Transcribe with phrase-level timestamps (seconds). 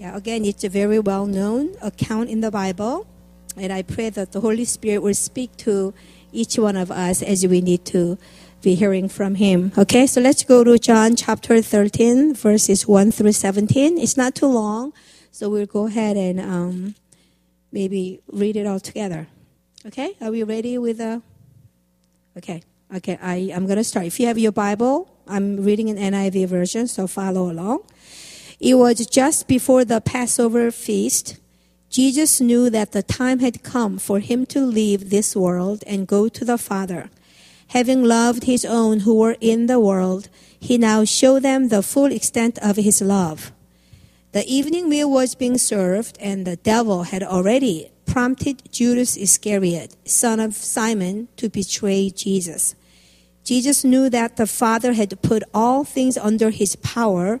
[0.00, 3.06] Yeah, again, it's a very well known account in the Bible.
[3.54, 5.92] And I pray that the Holy Spirit will speak to
[6.32, 8.16] each one of us as we need to
[8.62, 9.72] be hearing from Him.
[9.76, 13.98] Okay, so let's go to John chapter 13, verses 1 through 17.
[13.98, 14.94] It's not too long,
[15.32, 16.94] so we'll go ahead and um,
[17.70, 19.26] maybe read it all together.
[19.84, 21.20] Okay, are we ready with the.
[22.38, 22.62] Okay,
[22.96, 24.06] okay, I, I'm going to start.
[24.06, 27.80] If you have your Bible, I'm reading an NIV version, so follow along.
[28.60, 31.38] It was just before the Passover feast.
[31.88, 36.28] Jesus knew that the time had come for him to leave this world and go
[36.28, 37.08] to the Father.
[37.68, 40.28] Having loved his own who were in the world,
[40.58, 43.50] he now showed them the full extent of his love.
[44.32, 50.38] The evening meal was being served, and the devil had already prompted Judas Iscariot, son
[50.38, 52.74] of Simon, to betray Jesus.
[53.42, 57.40] Jesus knew that the Father had put all things under his power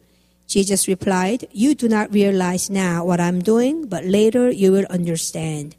[0.51, 5.77] Jesus replied, You do not realize now what I'm doing, but later you will understand.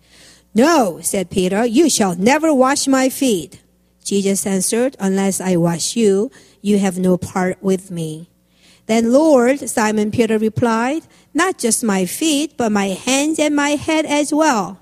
[0.55, 3.61] No, said Peter, you shall never wash my feet.
[4.03, 6.31] Jesus answered, Unless I wash you,
[6.63, 8.31] you have no part with me.
[8.87, 11.03] Then, Lord, Simon Peter replied,
[11.35, 14.81] Not just my feet, but my hands and my head as well.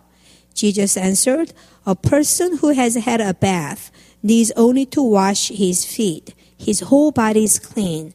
[0.54, 1.52] Jesus answered,
[1.84, 3.90] A person who has had a bath
[4.22, 6.32] needs only to wash his feet.
[6.56, 8.14] His whole body is clean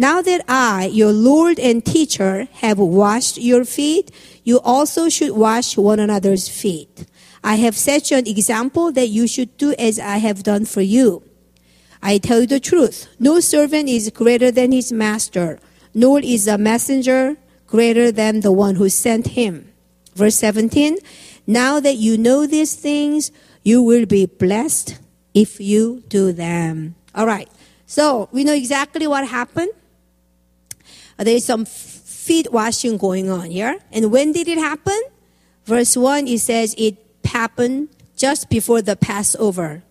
[0.00, 4.10] Now that I, your Lord and teacher, have washed your feet,
[4.44, 7.04] you also should wash one another's feet.
[7.44, 10.80] I have set you an example that you should do as I have done for
[10.80, 11.22] you.
[12.02, 13.08] I tell you the truth.
[13.18, 15.58] No servant is greater than his master,
[15.92, 17.36] nor is a messenger
[17.66, 19.70] greater than the one who sent him.
[20.14, 20.96] Verse 17.
[21.46, 23.32] Now that you know these things,
[23.62, 24.98] you will be blessed
[25.34, 26.94] if you do them.
[27.14, 27.50] All right.
[27.84, 29.72] So we know exactly what happened.
[31.20, 33.78] There is some feet washing going on here.
[33.92, 34.98] And when did it happen?
[35.64, 39.82] Verse 1, it says it happened just before the Passover,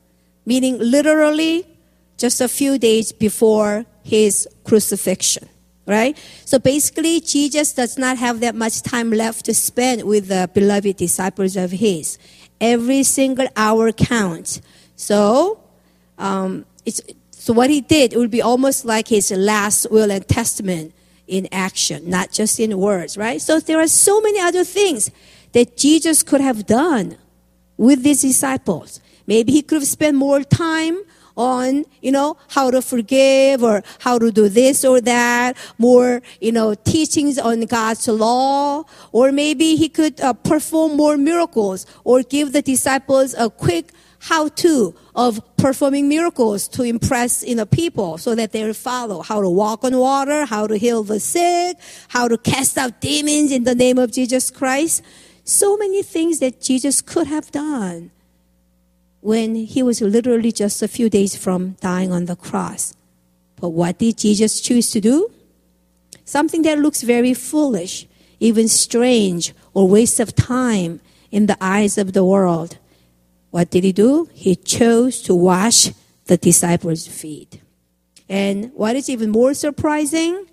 [0.46, 1.68] meaning literally
[2.18, 5.48] just a few days before his crucifixion,
[5.86, 6.18] right?
[6.46, 10.98] So basically, Jesus does not have that much time left to spend with the beloved
[10.98, 12.18] disciples of his.
[12.60, 14.62] Every single hour counts.
[14.96, 15.64] So,
[16.18, 17.02] um, it's,
[17.32, 20.94] so what he did, it would be almost like his last will and testament
[21.30, 23.42] in action, not just in words, right?
[23.42, 25.12] So there are so many other things
[25.54, 27.18] that Jesus could have done
[27.78, 29.00] with his disciples.
[29.28, 30.98] Maybe he could have spent more time
[31.38, 36.52] on, you know, how to forgive or how to do this or that, more, you
[36.52, 42.52] know, teachings on God's law, or maybe he could uh, perform more miracles or give
[42.52, 48.36] the disciples a quick how to of performing miracles to impress you know people so
[48.36, 49.22] that they'll follow.
[49.22, 51.78] How to walk on water how to heal the sick
[52.10, 55.04] how to cast out demons in the name of jesus christ.
[55.44, 58.12] So many things that jesus could have done
[59.22, 62.94] when he was literally just a few days from dying on the cross.
[63.56, 65.32] But what did jesus choose to do?
[66.26, 68.08] Something that looks very foolish
[68.40, 71.02] even strange or waste of time
[71.32, 72.78] in the eyes of the world
[73.52, 74.30] what did he do?
[74.34, 75.90] He chose to wash
[76.26, 77.62] the disciples' feet.
[78.28, 80.46] And what is even more surprising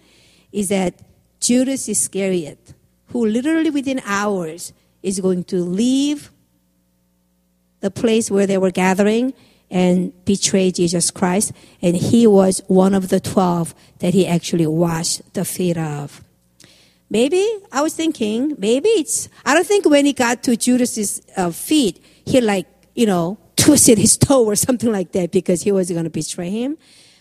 [0.50, 0.94] is that
[1.40, 2.72] Judas Iscariot,
[3.08, 4.72] who literally within hours
[5.02, 6.30] is going to leave
[7.80, 9.34] the place where they were gathering
[9.70, 11.52] and betray Jesus Christ,
[11.82, 16.22] and he was one of the twelve that he actually washed the feet of.
[17.10, 19.28] Maybe I was thinking, maybe it's.
[19.44, 22.66] I don't think when he got to Judas's uh, feet, he like
[22.96, 26.50] you know, twisted his toe or something like that because he was going to betray
[26.50, 26.76] him.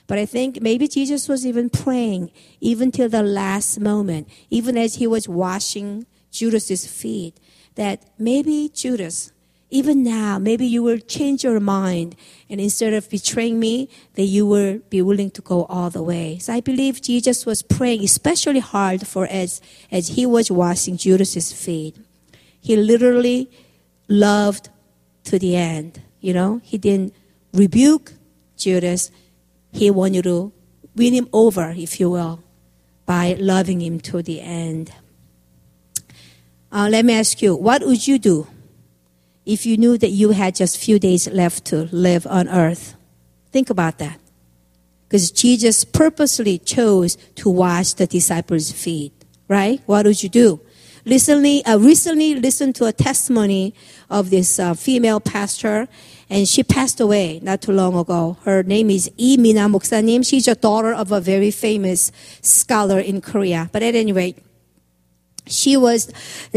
[0.07, 4.95] But I think maybe Jesus was even praying even till the last moment, even as
[4.95, 7.37] he was washing Judas's feet,
[7.75, 9.31] that maybe Judas
[9.71, 12.15] even now, maybe you will change your mind.
[12.49, 16.37] And instead of betraying me, that you will be willing to go all the way.
[16.37, 19.61] So I believe Jesus was praying especially hard for as,
[19.91, 21.97] as he was washing Judas's feet.
[22.61, 23.49] He literally
[24.07, 24.69] loved
[25.25, 26.01] to the end.
[26.19, 27.13] You know, he didn't
[27.53, 28.13] rebuke
[28.57, 29.11] Judas.
[29.71, 30.51] He wanted to
[30.95, 32.43] win him over, if you will,
[33.05, 34.91] by loving him to the end.
[36.71, 38.47] Uh, let me ask you, what would you do
[39.45, 42.95] if you knew that you had just few days left to live on earth?
[43.51, 44.19] Think about that.
[45.07, 49.13] Because Jesus purposely chose to wash the disciples' feet,
[49.47, 49.81] right?
[49.85, 50.59] What would you do?
[51.05, 53.75] Recently, uh, recently listened to a testimony
[54.09, 55.87] of this uh, female pastor,
[56.31, 58.37] and she passed away not too long ago.
[58.43, 59.69] Her name is Lee Mina.
[60.23, 62.11] She's a daughter of a very famous
[62.41, 63.69] scholar in Korea.
[63.71, 64.39] But at any rate,
[65.45, 66.11] she was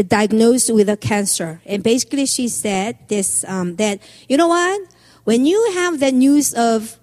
[0.07, 4.81] diagnosed with a cancer, and basically she said this um, that you know what,
[5.25, 6.97] when you have the news of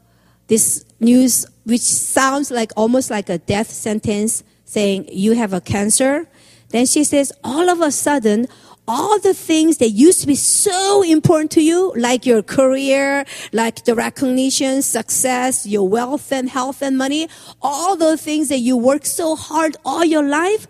[0.48, 6.26] this news, which sounds like almost like a death sentence, saying you have a cancer,
[6.70, 8.48] then she says, all of a sudden,
[8.88, 13.84] all the things that used to be so important to you, like your career, like
[13.84, 17.28] the recognition, success, your wealth and health and money,
[17.60, 20.66] all those things that you worked so hard all your life,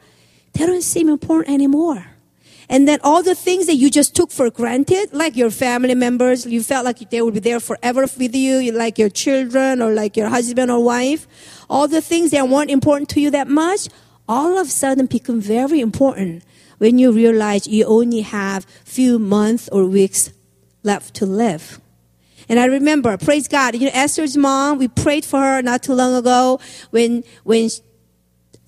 [0.54, 2.06] they don't seem important anymore.
[2.68, 6.46] And then all the things that you just took for granted, like your family members,
[6.46, 10.16] you felt like they would be there forever with you, like your children or like
[10.16, 11.28] your husband or wife,
[11.70, 13.88] all the things that weren't important to you that much,
[14.28, 16.42] all of a sudden become very important
[16.78, 20.30] when you realize you only have few months or weeks
[20.82, 21.80] left to live.
[22.48, 25.94] And I remember, praise God, you know, Esther's mom, we prayed for her not too
[25.94, 27.70] long ago when, when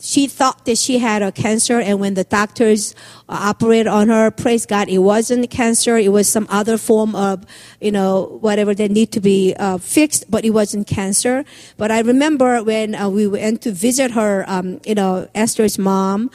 [0.00, 2.94] she thought that she had a cancer and when the doctors
[3.28, 5.96] operated on her praise god it wasn't cancer.
[5.96, 7.44] It was some other form of
[7.80, 11.44] you know whatever that need to be uh, fixed but it wasn't cancer.
[11.76, 16.30] But i remember when uh, we went to visit her um, you know esther's mom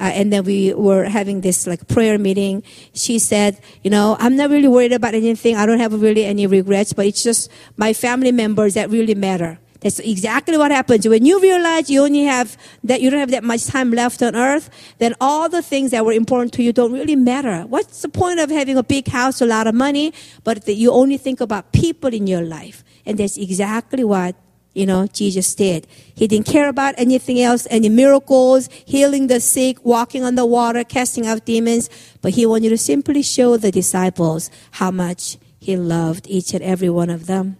[0.00, 2.62] uh, and then we were having this like prayer meeting.
[2.94, 5.56] She said you know i'm not really worried about anything.
[5.56, 9.58] I don't have really any regrets but it's just my family members that really matter
[9.80, 11.06] that's exactly what happens.
[11.06, 14.34] When you realize you only have that you don't have that much time left on
[14.34, 17.62] earth, then all the things that were important to you don't really matter.
[17.62, 20.90] What's the point of having a big house, a lot of money, but that you
[20.90, 22.82] only think about people in your life?
[23.06, 24.34] And that's exactly what
[24.74, 25.88] you know, Jesus did.
[26.14, 30.84] He didn't care about anything else, any miracles, healing the sick, walking on the water,
[30.84, 31.90] casting out demons,
[32.22, 36.90] but he wanted to simply show the disciples how much he loved each and every
[36.90, 37.56] one of them.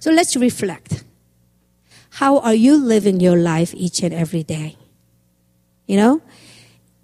[0.00, 1.04] So let's reflect.
[2.10, 4.76] How are you living your life each and every day?
[5.86, 6.22] You know?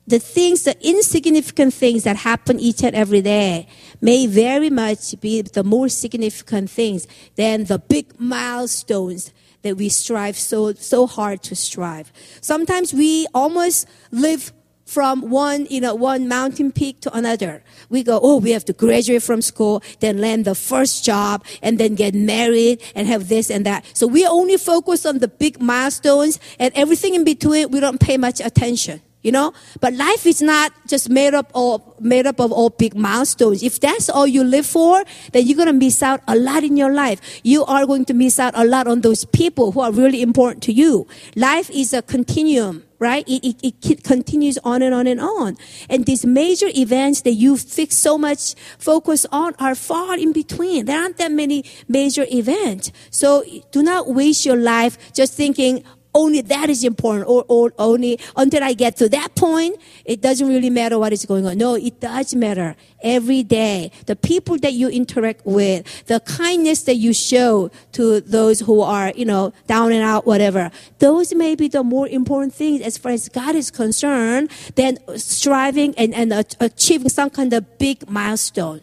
[0.06, 3.66] The things, the insignificant things that happen each and every day
[4.02, 7.06] may very much be the more significant things
[7.36, 9.32] than the big milestones
[9.62, 12.12] that we strive so, so hard to strive.
[12.42, 14.52] Sometimes we almost live
[14.94, 17.64] from one, you know, one mountain peak to another.
[17.90, 21.78] We go, oh, we have to graduate from school, then land the first job, and
[21.78, 23.84] then get married and have this and that.
[23.92, 28.16] So we only focus on the big milestones and everything in between, we don't pay
[28.16, 29.52] much attention you know?
[29.80, 33.62] But life is not just made up of made up of all big milestones.
[33.62, 36.92] If that's all you live for then you're to miss out a lot in your
[36.92, 37.40] life.
[37.42, 40.62] You are going to miss out a lot on those people who are really important
[40.64, 41.08] to you.
[41.34, 43.28] Life is a continuum right?
[43.28, 45.56] It, it, it continues on and on and on.
[45.88, 50.86] And these major events that you fix so much focus on are far in between.
[50.86, 56.40] There aren't that many major events so do not waste your life just thinking only
[56.42, 60.70] that is important or, or only until I get to that point, it doesn't really
[60.70, 61.58] matter what is going on.
[61.58, 63.90] No, it does matter every day.
[64.06, 69.12] The people that you interact with, the kindness that you show to those who are,
[69.14, 70.70] you know, down and out, whatever.
[70.98, 75.94] Those may be the more important things as far as God is concerned than striving
[75.96, 78.80] and, and achieving some kind of big milestone.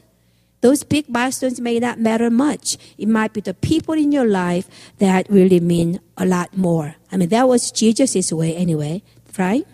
[0.62, 2.78] Those big milestones may not matter much.
[2.98, 6.96] It might be the people in your life that really mean a lot more.
[7.12, 9.02] I mean, that was Jesus' way anyway,
[9.38, 9.68] right?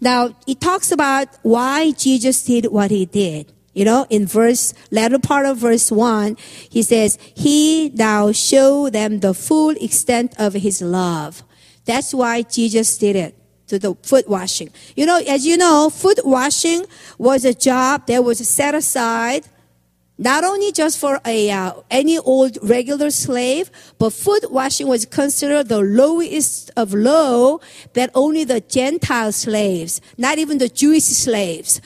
[0.00, 3.52] Now, it talks about why Jesus did what he did.
[3.72, 6.36] You know, in verse, latter part of verse one,
[6.70, 11.42] he says, He now show them the full extent of his love.
[11.84, 13.34] That's why Jesus did it
[13.68, 14.70] to the foot washing.
[14.96, 16.86] You know, as you know, foot washing
[17.18, 19.46] was a job that was set aside
[20.18, 25.68] not only just for a uh, any old regular slave, but foot washing was considered
[25.68, 27.60] the lowest of low
[27.92, 31.80] that only the Gentile slaves, not even the Jewish slaves,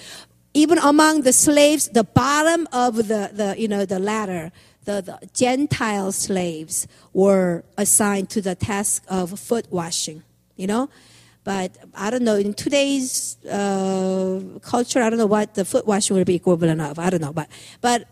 [0.55, 4.53] even among the slaves, the bottom of the, the you know, the ladder,
[4.85, 10.23] the, the Gentile slaves were assigned to the task of foot washing,
[10.57, 10.89] you know.
[11.43, 16.17] But I don't know, in today's uh, culture, I don't know what the foot washing
[16.17, 16.99] would be equivalent of.
[16.99, 17.33] I don't know.
[17.33, 17.49] But,
[17.81, 18.07] but,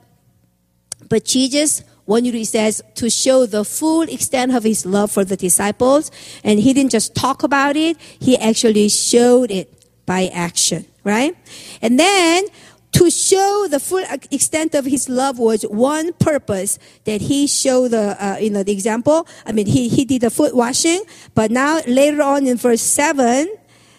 [1.08, 5.37] but Jesus, when he says to show the full extent of his love for the
[5.37, 6.11] disciples,
[6.42, 11.37] and he didn't just talk about it, he actually showed it by action, right?
[11.82, 12.47] And then
[12.92, 18.16] to show the full extent of his love was one purpose that he showed the
[18.18, 21.02] uh, you know the example i mean he, he did the foot washing
[21.35, 23.49] but now later on in verse 7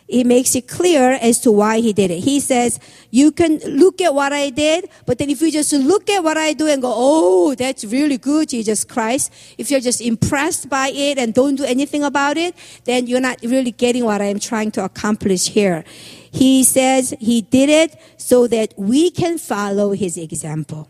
[0.10, 2.22] he makes it clear as to why he did it.
[2.22, 2.80] He says,
[3.12, 6.36] you can look at what I did, but then if you just look at what
[6.36, 9.32] I do and go, oh, that's really good, Jesus Christ.
[9.60, 12.56] If you're just impressed by it and don't do anything about it,
[12.86, 15.86] then you're not really getting what I'm trying to accomplish here.
[16.32, 20.90] He says he did it so that we can follow his example.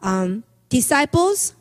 [0.00, 1.54] Um, disciples,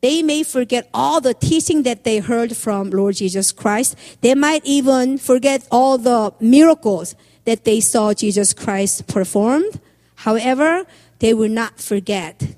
[0.00, 3.96] they may forget all the teaching that they heard from Lord Jesus Christ.
[4.20, 9.80] They might even forget all the miracles that they saw Jesus Christ performed.
[10.16, 10.84] However,
[11.18, 12.54] they will not forget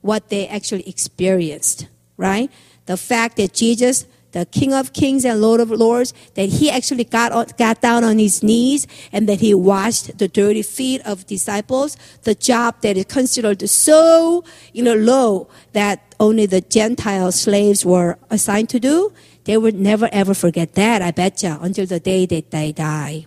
[0.00, 2.50] what they actually experienced, right?
[2.86, 4.06] The fact that Jesus
[4.36, 8.18] the King of Kings and Lord of Lords, that he actually got, got down on
[8.18, 13.06] his knees and that he washed the dirty feet of disciples, the job that is
[13.06, 19.10] considered so, you know, low that only the Gentile slaves were assigned to do.
[19.44, 23.24] They would never ever forget that, I betcha, until the day that they die.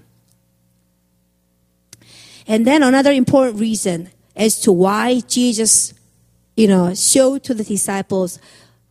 [2.45, 5.93] And then another important reason as to why Jesus,
[6.55, 8.37] you know, showed to the disciples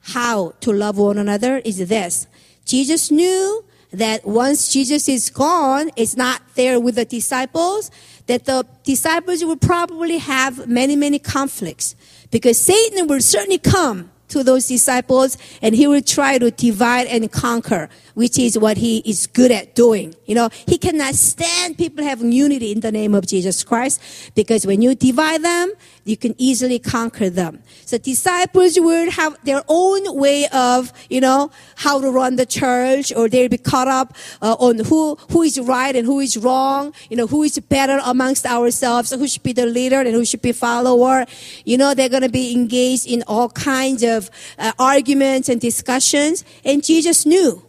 [0.00, 2.26] how to love one another is this.
[2.64, 7.90] Jesus knew that once Jesus is gone, it's not there with the disciples,
[8.26, 11.96] that the disciples will probably have many, many conflicts
[12.30, 17.30] because Satan will certainly come to those disciples and he will try to divide and
[17.32, 20.14] conquer, which is what he is good at doing.
[20.26, 24.00] You know, he cannot stand people having unity in the name of Jesus Christ
[24.34, 25.72] because when you divide them,
[26.08, 27.62] you can easily conquer them.
[27.84, 33.12] So disciples will have their own way of, you know, how to run the church,
[33.14, 36.94] or they'll be caught up uh, on who who is right and who is wrong.
[37.10, 40.42] You know, who is better amongst ourselves, who should be the leader and who should
[40.42, 41.26] be follower.
[41.64, 46.44] You know, they're going to be engaged in all kinds of uh, arguments and discussions.
[46.64, 47.62] And Jesus knew,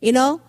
[0.00, 0.40] you know,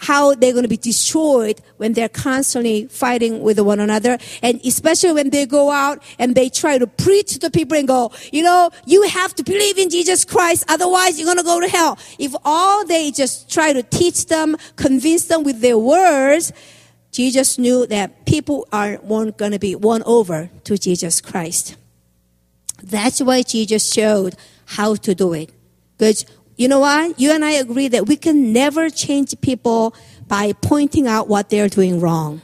[0.00, 4.18] how they're going to be destroyed when they're constantly fighting with one another.
[4.42, 8.10] And especially when they go out and they try to preach to people and go,
[8.32, 11.68] you know, you have to believe in Jesus Christ, otherwise you're going to go to
[11.68, 11.98] hell.
[12.18, 16.52] If all they just try to teach them, convince them with their words,
[17.12, 21.76] Jesus knew that people are weren't going to be won over to Jesus Christ.
[22.82, 25.50] That's why Jesus showed how to do it.
[25.98, 26.24] Because
[26.60, 27.18] you know what?
[27.18, 29.94] You and I agree that we can never change people
[30.28, 32.42] by pointing out what they're doing wrong.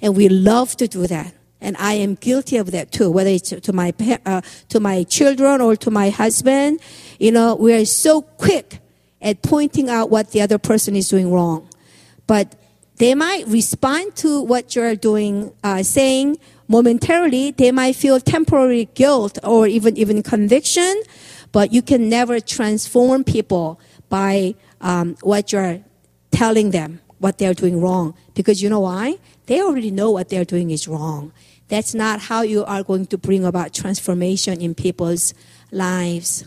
[0.00, 1.32] And we love to do that.
[1.60, 3.94] And I am guilty of that too, whether it's to my,
[4.26, 4.40] uh,
[4.70, 6.80] to my children or to my husband.
[7.20, 8.80] You know, we are so quick
[9.20, 11.68] at pointing out what the other person is doing wrong.
[12.26, 12.56] But
[12.96, 17.52] they might respond to what you're doing, uh, saying momentarily.
[17.52, 21.00] They might feel temporary guilt or even, even conviction.
[21.52, 23.78] But you can never transform people
[24.08, 25.80] by um, what you're
[26.30, 28.14] telling them, what they're doing wrong.
[28.34, 29.18] Because you know why?
[29.46, 31.32] They already know what they're doing is wrong.
[31.68, 35.34] That's not how you are going to bring about transformation in people's
[35.70, 36.46] lives.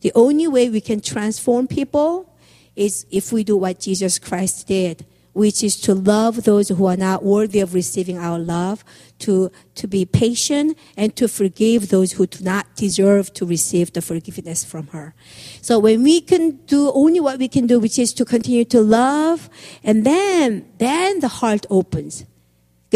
[0.00, 2.32] The only way we can transform people
[2.74, 6.96] is if we do what Jesus Christ did which is to love those who are
[6.96, 8.82] not worthy of receiving our love,
[9.18, 14.00] to, to be patient, and to forgive those who do not deserve to receive the
[14.00, 15.14] forgiveness from her.
[15.60, 18.80] So when we can do only what we can do, which is to continue to
[18.80, 19.50] love,
[19.84, 22.24] and then, then the heart opens.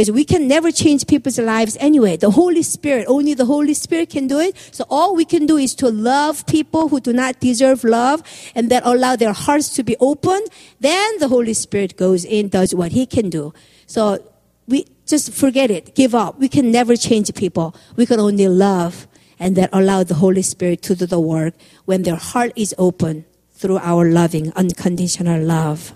[0.01, 2.17] Because we can never change people's lives anyway.
[2.17, 4.57] The Holy Spirit, only the Holy Spirit can do it.
[4.73, 8.23] So all we can do is to love people who do not deserve love
[8.55, 10.41] and then allow their hearts to be open.
[10.81, 13.53] Then the Holy Spirit goes in, does what He can do.
[13.85, 14.25] So
[14.67, 16.39] we just forget it, give up.
[16.39, 17.77] We can never change people.
[17.97, 19.07] We can only love
[19.39, 21.53] and then allow the Holy Spirit to do the work
[21.85, 25.93] when their heart is open through our loving, unconditional love.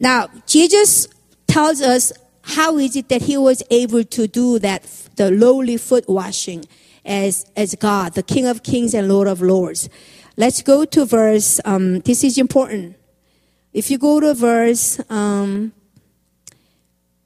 [0.00, 1.06] Now, Jesus
[1.46, 4.82] tells us how is it that he was able to do that,
[5.16, 6.64] the lowly foot washing
[7.04, 9.88] as, as God, the King of Kings and Lord of Lords.
[10.36, 12.96] Let's go to verse, um, this is important.
[13.72, 15.72] If you go to verse um,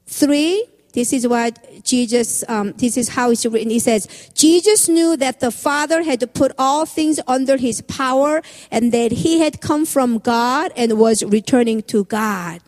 [0.07, 3.71] 3, this is what Jesus, um, this is how it's written.
[3.71, 8.43] He says, Jesus knew that the Father had to put all things under his power
[8.71, 12.61] and that he had come from God and was returning to God.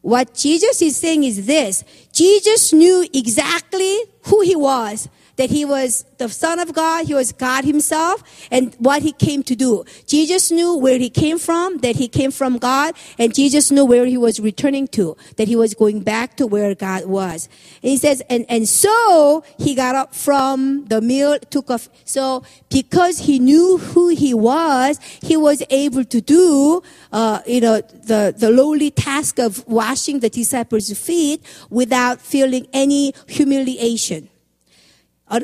[0.00, 1.84] What Jesus is saying is this.
[2.12, 7.32] Jesus knew exactly who he was that he was the Son of God, he was
[7.32, 9.84] God himself, and what he came to do.
[10.06, 14.04] Jesus knew where he came from, that he came from God, and Jesus knew where
[14.04, 17.48] he was returning to, that he was going back to where God was.
[17.82, 21.88] And he says, and, and so he got up from the meal, took off.
[22.04, 27.80] So because he knew who he was, he was able to do, uh, you know,
[27.80, 34.28] the, the lowly task of washing the disciples' feet without feeling any humiliation.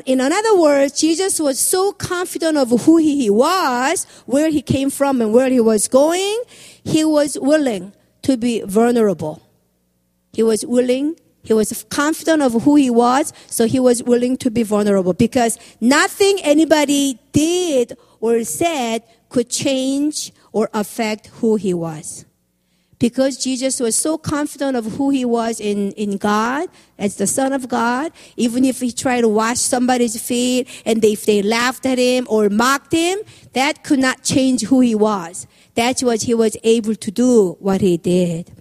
[0.05, 5.21] In other words, Jesus was so confident of who he was, where he came from,
[5.21, 6.41] and where he was going,
[6.83, 9.41] he was willing to be vulnerable.
[10.33, 14.49] He was willing, he was confident of who he was, so he was willing to
[14.49, 22.25] be vulnerable because nothing anybody did or said could change or affect who he was
[22.99, 27.53] because Jesus was so confident of who he was in, in God as the Son
[27.53, 31.85] of God, even if he tried to wash somebody's feet and they, if they laughed
[31.85, 33.19] at him or mocked him,
[33.53, 35.47] that could not change who he was.
[35.75, 38.51] That's what he was able to do, what he did.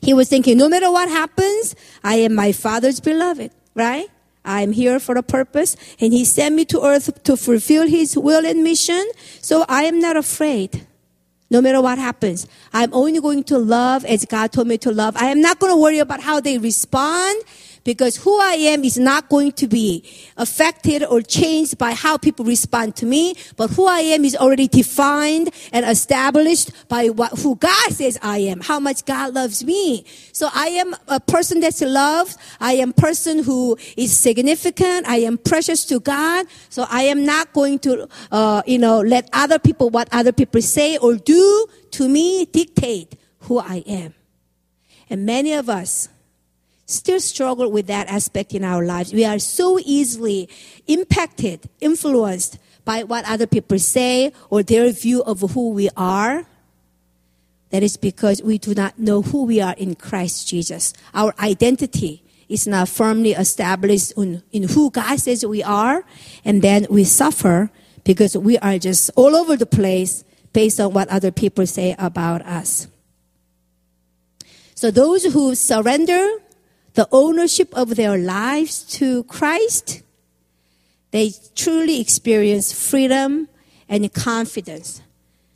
[0.00, 4.08] He was thinking, no matter what happens, I am my Father's beloved, right?
[4.44, 8.44] I'm here for a purpose, and He sent me to earth to fulfill His will
[8.44, 9.04] and mission,
[9.40, 10.84] so I am not afraid
[11.52, 12.48] no matter what happens.
[12.72, 15.14] I'm only going to love as God told me to love.
[15.18, 17.44] I am not going to worry about how they respond
[17.84, 20.04] because who I am is not going to be
[20.36, 24.68] affected or changed by how people respond to me, but who I am is already
[24.68, 30.04] defined and established by what, who God says I am, how much God loves me.
[30.32, 32.36] So I am a person that's loved.
[32.60, 35.06] I am a person who is significant.
[35.08, 36.46] I am precious to God.
[36.68, 40.62] So I am not going to, uh, you know, let other people, what other people
[40.62, 44.14] say or do to me dictate who I am.
[45.10, 46.08] And many of us,
[46.92, 49.12] still struggle with that aspect in our lives.
[49.12, 50.48] We are so easily
[50.86, 56.46] impacted, influenced by what other people say or their view of who we are.
[57.70, 60.92] That is because we do not know who we are in Christ Jesus.
[61.14, 66.04] Our identity is not firmly established in, in who God says we are.
[66.44, 67.70] And then we suffer
[68.04, 72.42] because we are just all over the place based on what other people say about
[72.42, 72.88] us.
[74.74, 76.28] So those who surrender
[76.94, 80.02] the ownership of their lives to Christ,
[81.10, 83.48] they truly experience freedom
[83.88, 85.02] and confidence.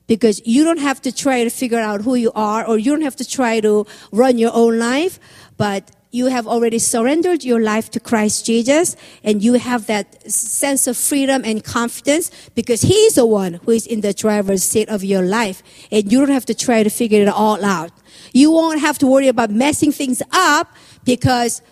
[0.07, 3.03] Because you don't have to try to figure out who you are, or you don't
[3.03, 5.18] have to try to run your own life,
[5.57, 10.87] but you have already surrendered your life to Christ Jesus, and you have that sense
[10.87, 15.03] of freedom and confidence because He's the one who is in the driver's seat of
[15.03, 17.90] your life, and you don't have to try to figure it all out.
[18.33, 20.75] You won't have to worry about messing things up
[21.07, 21.62] because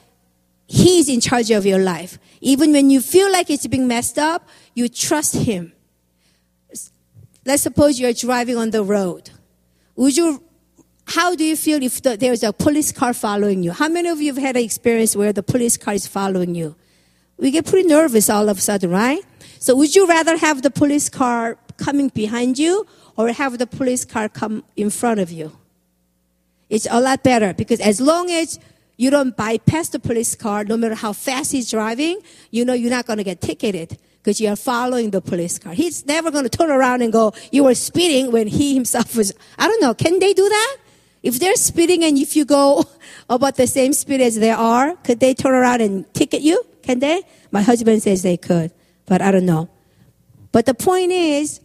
[0.66, 2.18] He's in charge of your life.
[2.40, 5.75] Even when you feel like it's being messed up, you trust Him.
[7.44, 9.31] Let's suppose you're driving on the road.
[9.97, 10.42] Would you,
[11.07, 13.73] how do you feel if the, there's a police car following you?
[13.73, 16.75] How many of you have had an experience where the police car is following you?
[17.37, 19.20] We get pretty nervous all of a sudden, right?
[19.59, 24.07] So would you rather have the police car coming behind you or have the police
[24.07, 25.53] car come in front of you?
[26.70, 28.59] It's a lot better because as long as
[28.96, 32.90] you don't bypass the police car, no matter how fast he's driving, you know you're
[32.90, 35.74] not going to get ticketed because you are following the police car.
[35.74, 39.35] He's never going to turn around and go, you were speeding when he himself was,
[39.59, 40.76] I don't know, can they do that?
[41.22, 42.85] If they're speeding and if you go
[43.28, 46.64] about the same speed as they are, could they turn around and ticket you?
[46.83, 47.22] Can they?
[47.50, 48.72] My husband says they could,
[49.07, 49.68] but I don't know.
[50.52, 51.61] But the point is,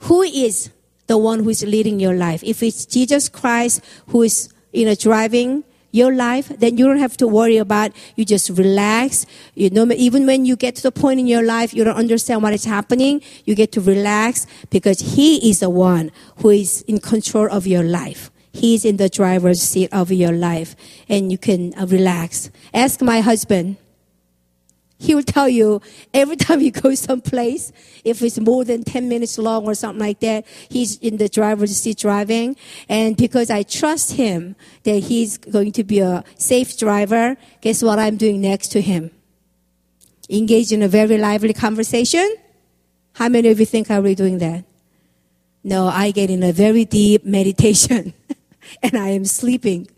[0.00, 0.70] who is
[1.06, 2.42] the one who is leading your life?
[2.44, 7.16] If it's Jesus Christ who is you know, driving your life, then you don't have
[7.16, 9.26] to worry about, you just relax.
[9.54, 12.42] You know, even when you get to the point in your life, you don't understand
[12.42, 16.98] what is happening, you get to relax because He is the one who is in
[16.98, 18.32] control of your life.
[18.52, 20.76] He's in the driver's seat of your life
[21.08, 22.50] and you can uh, relax.
[22.72, 23.76] Ask my husband.
[24.98, 25.80] He will tell you
[26.12, 27.72] every time you go someplace,
[28.04, 31.76] if it's more than 10 minutes long or something like that, he's in the driver's
[31.76, 32.56] seat driving.
[32.88, 37.98] And because I trust him that he's going to be a safe driver, guess what
[37.98, 39.10] I'm doing next to him?
[40.30, 42.36] Engage in a very lively conversation.
[43.14, 44.64] How many of you think are we doing that?
[45.62, 48.14] No, I get in a very deep meditation
[48.82, 49.88] and I am sleeping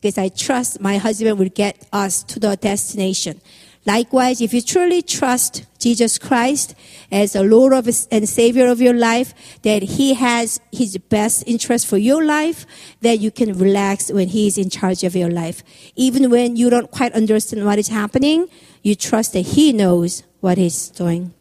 [0.00, 3.40] because I trust my husband will get us to the destination.
[3.86, 6.74] Likewise, if you truly trust Jesus Christ
[7.12, 11.86] as the Lord of and Savior of your life, that He has His best interest
[11.86, 12.66] for your life,
[13.02, 15.62] that you can relax when He is in charge of your life.
[15.96, 18.48] Even when you don't quite understand what is happening,
[18.82, 21.34] you trust that He knows what He's doing.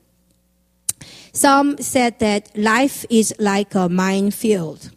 [1.32, 4.92] Some said that life is like a minefield.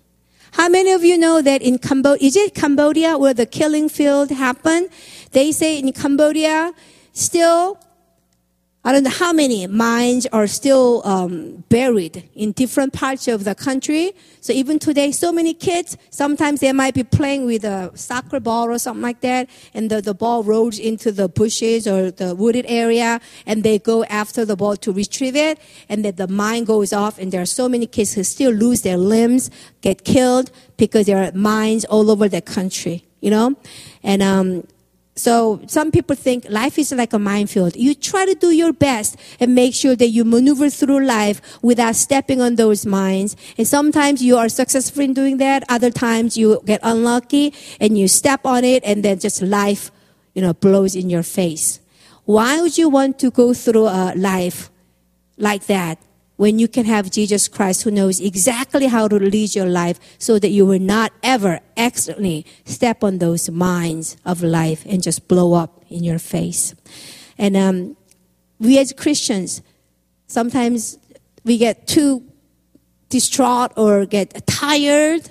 [0.53, 4.31] How many of you know that in Cambodia, is it Cambodia where the killing field
[4.31, 4.89] happened?
[5.33, 6.73] They say in Cambodia,
[7.17, 7.79] still,
[8.85, 13.55] I don't know how many mines are still um, buried in different parts of the
[13.55, 14.13] country.
[14.41, 18.69] So even today, so many kids, sometimes they might be playing with a soccer ball
[18.69, 22.67] or something like that, and the, the ball rolls into the bushes or the wooded
[22.69, 26.93] area, and they go after the ball to retrieve it, and then the mine goes
[26.93, 29.51] off, and there are so many kids who still lose their limbs,
[29.81, 33.57] get killed, because there are mines all over the country, you know?
[34.05, 34.69] And um,
[35.17, 37.75] so some people think life is like a minefield.
[37.75, 41.97] You try to do your best and make sure that you maneuver through life without
[41.97, 43.35] stepping on those mines.
[43.57, 45.65] And sometimes you are successful in doing that.
[45.71, 49.91] Other times you get unlucky and you step on it and then just life,
[50.35, 51.81] you know, blows in your face.
[52.27, 54.71] Why would you want to go through a life
[55.39, 55.99] like that?
[56.37, 60.39] When you can have Jesus Christ who knows exactly how to lead your life so
[60.39, 65.55] that you will not ever accidentally step on those mines of life and just blow
[65.55, 66.75] up in your face.
[67.39, 67.97] And um,
[68.59, 69.63] we as Christians,
[70.27, 70.99] sometimes
[71.45, 72.23] we get too
[73.09, 75.31] distraught or get tired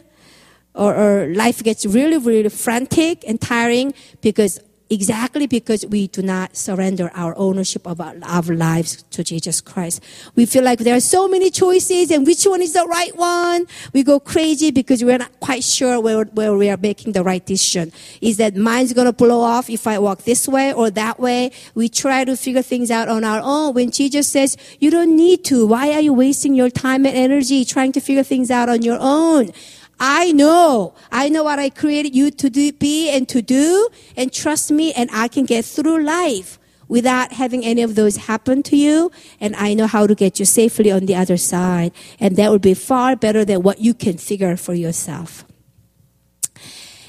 [0.73, 6.55] or, or life gets really, really frantic and tiring because exactly because we do not
[6.55, 10.03] surrender our ownership of our, lives to Jesus Christ.
[10.35, 13.65] We feel like there are so many choices and which one is the right one.
[13.93, 17.43] We go crazy because we're not quite sure where, where we are making the right
[17.43, 17.91] decision.
[18.21, 21.51] Is that mine's going to blow off if I walk this way or that way?
[21.73, 25.43] We try to figure things out on our own when Jesus says, you don't need
[25.45, 25.65] to.
[25.65, 28.97] Why are you wasting your time and energy trying to figure things out on your
[28.99, 29.51] own?
[29.99, 30.93] I know.
[31.11, 33.89] I know what I created you to do, be and to do.
[34.17, 38.61] And trust me, and I can get through life without having any of those happen
[38.63, 39.11] to you.
[39.39, 41.91] And I know how to get you safely on the other side.
[42.19, 45.45] And that would be far better than what you can figure for yourself.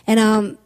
[0.07, 0.59] And um,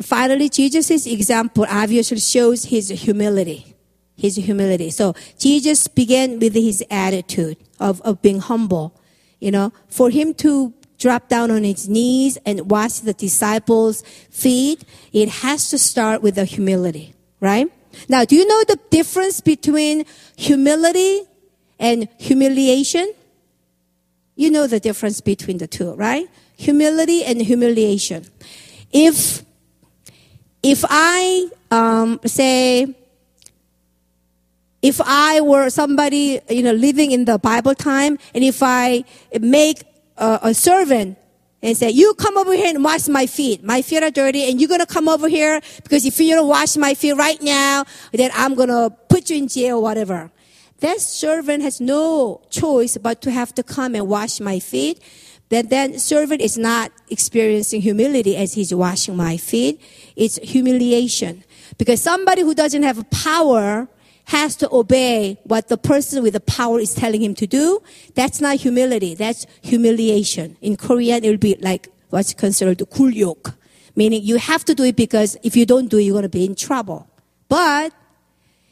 [0.00, 3.76] finally, Jesus' example obviously shows his humility.
[4.16, 4.90] His humility.
[4.90, 8.94] So Jesus began with his attitude of, of being humble.
[9.38, 14.84] You know, for him to drop down on his knees and wash the disciples' feet,
[15.12, 17.66] it has to start with the humility, right?
[18.08, 20.04] Now, do you know the difference between
[20.36, 21.22] humility
[21.80, 23.12] and humiliation?
[24.36, 26.28] You know the difference between the two, right?
[26.56, 28.26] Humility and humiliation.
[28.92, 29.42] If,
[30.62, 32.94] if I, um, say,
[34.82, 39.04] if I were somebody, you know, living in the Bible time, and if I
[39.38, 39.82] make
[40.20, 41.18] a, a servant
[41.62, 43.62] and say, you come over here and wash my feet.
[43.62, 46.48] My feet are dirty and you're going to come over here because if you don't
[46.48, 50.30] wash my feet right now, then I'm going to put you in jail or whatever.
[50.80, 55.02] That servant has no choice but to have to come and wash my feet.
[55.50, 59.82] Then that servant is not experiencing humility as he's washing my feet.
[60.16, 61.44] It's humiliation.
[61.76, 63.88] Because somebody who doesn't have power
[64.30, 67.82] has to obey what the person with the power is telling him to do,
[68.14, 69.12] that's not humility.
[69.16, 70.56] That's humiliation.
[70.60, 73.56] In Korean, it will be like what's considered gulyok,
[73.96, 76.28] meaning you have to do it because if you don't do it, you're going to
[76.28, 77.08] be in trouble.
[77.48, 77.92] But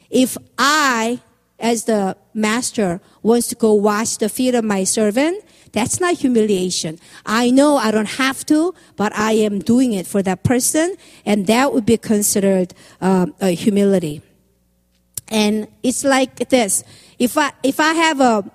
[0.09, 1.19] if I,
[1.59, 5.43] as the master, wants to go wash the feet of my servant,
[5.73, 6.99] that's not humiliation.
[7.25, 10.95] I know I don't have to, but I am doing it for that person,
[11.25, 14.21] and that would be considered um, a humility.
[15.29, 16.83] And it's like this.
[17.17, 18.51] If I, if I have a,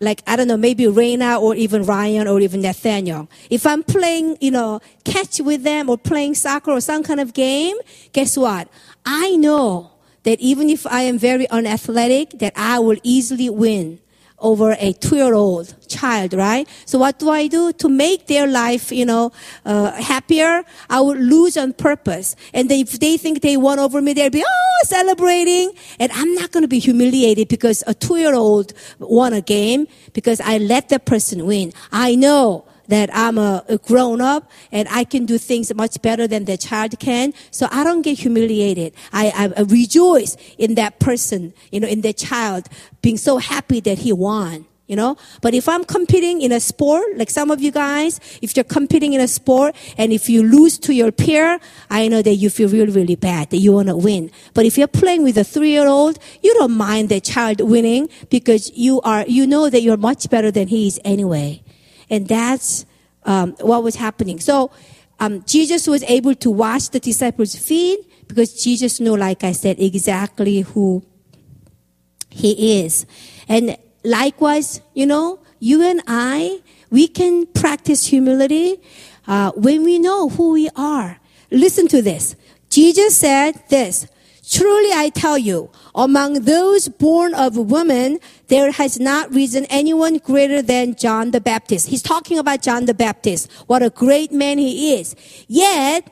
[0.00, 3.28] like, I don't know, maybe Raina or even Ryan or even Nathaniel.
[3.50, 7.34] If I'm playing, you know, catch with them or playing soccer or some kind of
[7.34, 7.76] game,
[8.12, 8.68] guess what?
[9.04, 9.90] I know
[10.22, 14.00] that even if I am very unathletic, that I will easily win
[14.40, 16.68] over a two-year-old child, right?
[16.86, 19.32] So what do I do to make their life, you know,
[19.64, 20.64] uh, happier?
[20.88, 22.36] I would lose on purpose.
[22.54, 25.72] And if they think they won over me, they'll be, oh, celebrating.
[25.98, 30.58] And I'm not going to be humiliated because a two-year-old won a game because I
[30.58, 31.72] let the person win.
[31.92, 36.26] I know that I'm a, a grown up and I can do things much better
[36.26, 37.32] than the child can.
[37.50, 38.94] So I don't get humiliated.
[39.12, 42.68] I, I, rejoice in that person, you know, in the child
[43.02, 45.16] being so happy that he won you know.
[45.40, 49.12] But if I'm competing in a sport, like some of you guys, if you're competing
[49.12, 52.68] in a sport and if you lose to your peer, I know that you feel
[52.68, 54.32] really, really bad, that you want to win.
[54.52, 59.00] But if you're playing with a three-year-old, you don't mind the child winning because you
[59.02, 61.62] are, you know that you're much better than he is anyway.
[62.10, 62.84] And that's
[63.24, 64.40] um, what was happening.
[64.40, 64.70] So
[65.20, 69.80] um, Jesus was able to wash the disciples' feet because Jesus knew, like I said,
[69.80, 71.02] exactly who
[72.28, 73.06] he is.
[73.48, 78.80] And likewise, you know, you and I, we can practice humility
[79.26, 81.20] uh, when we know who we are.
[81.50, 82.36] Listen to this.
[82.70, 84.06] Jesus said this.
[84.50, 90.60] Truly I tell you, among those born of women, there has not risen anyone greater
[90.60, 91.86] than John the Baptist.
[91.86, 93.48] He's talking about John the Baptist.
[93.68, 95.14] What a great man he is.
[95.46, 96.10] Yet,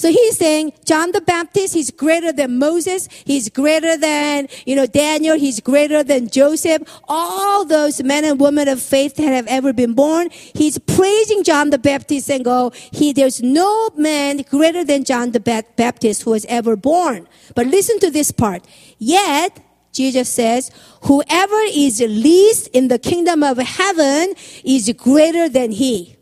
[0.00, 4.86] so he's saying John the Baptist, he's greater than Moses, he's greater than, you know,
[4.86, 9.74] Daniel, he's greater than Joseph, all those men and women of faith that have ever
[9.74, 10.30] been born.
[10.30, 15.64] He's praising John the Baptist and go, he, there's no man greater than John the
[15.76, 17.28] Baptist who was ever born.
[17.54, 18.66] But listen to this part.
[18.96, 19.60] Yet,
[19.92, 20.70] Jesus says,
[21.02, 24.32] whoever is least in the kingdom of heaven
[24.64, 26.16] is greater than he.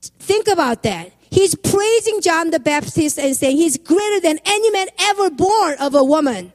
[0.00, 1.10] Think about that.
[1.32, 5.94] He's praising John the Baptist and saying he's greater than any man ever born of
[5.94, 6.52] a woman.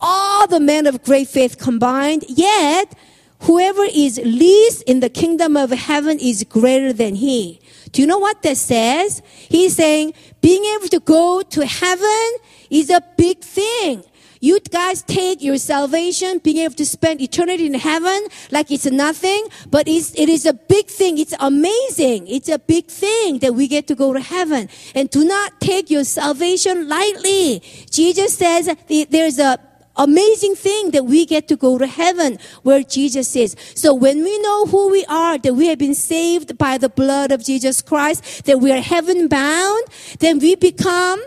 [0.00, 2.94] All the men of great faith combined, yet
[3.40, 7.60] whoever is least in the kingdom of heaven is greater than he.
[7.92, 9.20] Do you know what that says?
[9.34, 12.28] He's saying being able to go to heaven
[12.70, 14.04] is a big thing.
[14.44, 19.46] You guys take your salvation, being able to spend eternity in heaven like it's nothing,
[19.70, 21.16] but it's, it is a big thing.
[21.16, 22.28] It's amazing.
[22.28, 24.68] It's a big thing that we get to go to heaven.
[24.94, 27.62] And do not take your salvation lightly.
[27.90, 28.68] Jesus says
[29.08, 29.58] there's a
[29.96, 33.56] amazing thing that we get to go to heaven where Jesus is.
[33.74, 37.32] So when we know who we are, that we have been saved by the blood
[37.32, 39.84] of Jesus Christ, that we are heaven bound,
[40.18, 41.22] then we become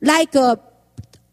[0.00, 0.58] like a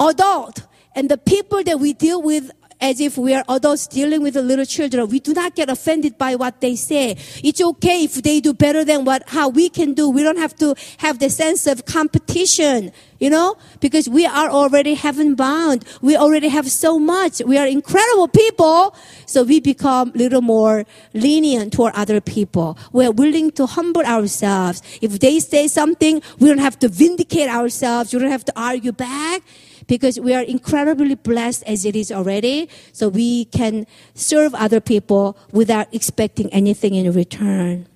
[0.01, 0.67] adult
[0.97, 4.41] and the people that we deal with as if we are adults dealing with the
[4.41, 5.07] little children.
[5.10, 7.17] We do not get offended by what they say.
[7.43, 10.10] It's okay if they do better than what, how we can do.
[10.10, 14.95] We don't have to have the sense of competition, you know, because we are already
[14.95, 15.86] heaven bound.
[16.01, 17.41] We already have so much.
[17.45, 18.95] We are incredible people.
[19.27, 22.77] So we become little more lenient toward other people.
[22.91, 24.81] We're willing to humble ourselves.
[25.01, 28.13] If they say something, we don't have to vindicate ourselves.
[28.13, 29.43] We don't have to argue back
[29.88, 32.69] because we are incredibly blessed as it is already.
[32.91, 37.88] So we can serve other people without expecting anything in return.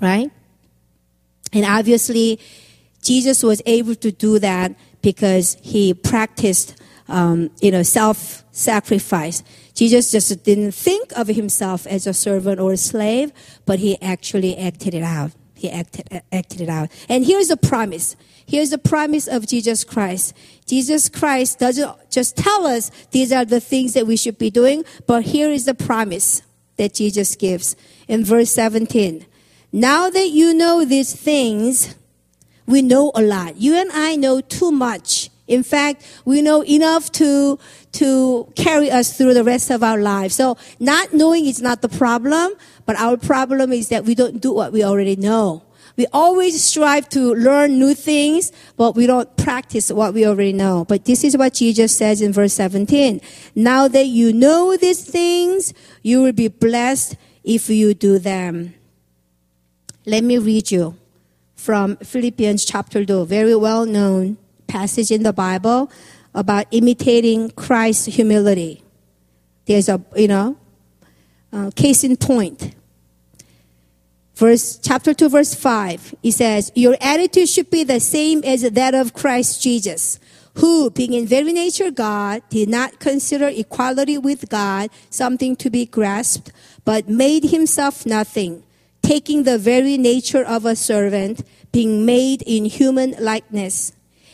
[0.00, 0.30] Right?
[1.52, 2.38] And obviously,
[3.02, 9.42] Jesus was able to do that because he practiced, um, you know, self-sacrifice.
[9.74, 13.32] Jesus just didn't think of himself as a servant or a slave,
[13.66, 15.32] but he actually acted it out.
[15.62, 16.90] He acted, acted it out.
[17.08, 18.16] And here's a promise.
[18.44, 20.36] Here's the promise of Jesus Christ.
[20.66, 24.84] Jesus Christ doesn't just tell us these are the things that we should be doing,
[25.06, 26.42] but here is the promise
[26.78, 27.76] that Jesus gives
[28.08, 29.24] in verse 17.
[29.70, 31.94] Now that you know these things,
[32.66, 33.56] we know a lot.
[33.56, 35.30] You and I know too much.
[35.46, 37.58] In fact, we know enough to,
[37.92, 40.34] to carry us through the rest of our lives.
[40.34, 42.52] So not knowing is not the problem,
[42.86, 45.62] but our problem is that we don't do what we already know.
[45.96, 50.86] We always strive to learn new things, but we don't practice what we already know.
[50.86, 53.20] But this is what Jesus says in verse 17.
[53.54, 58.74] Now that you know these things, you will be blessed if you do them.
[60.06, 60.96] Let me read you
[61.54, 65.90] from Philippians chapter 2, very well known passage in the Bible
[66.34, 68.82] about imitating Christ's humility.
[69.66, 70.56] There's a, you know,
[71.52, 72.74] uh, case in point.
[74.34, 78.94] Verse chapter 2 verse 5 it says your attitude should be the same as that
[78.94, 80.18] of christ jesus
[80.54, 85.84] who being in very nature god did not consider equality with god something to be
[85.84, 86.50] grasped
[86.84, 88.64] but made himself nothing
[89.02, 93.92] taking the very nature of a servant being made in human likeness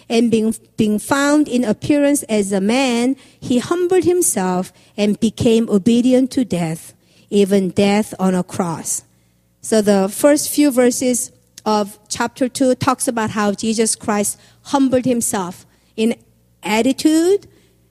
[0.08, 6.30] and being, being found in appearance as a man he humbled himself and became obedient
[6.30, 6.94] to death
[7.30, 9.02] even death on a cross
[9.60, 11.32] so the first few verses
[11.66, 16.14] of chapter 2 talks about how Jesus Christ humbled himself in
[16.62, 17.46] attitude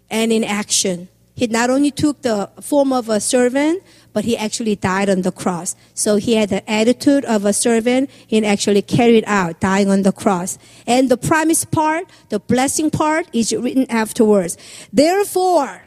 [0.09, 1.09] and in action.
[1.35, 5.31] He not only took the form of a servant, but he actually died on the
[5.31, 5.75] cross.
[5.93, 10.11] So he had the attitude of a servant and actually carried out dying on the
[10.11, 10.57] cross.
[10.87, 14.57] And the promise part, the blessing part is written afterwards.
[14.91, 15.83] Therefore,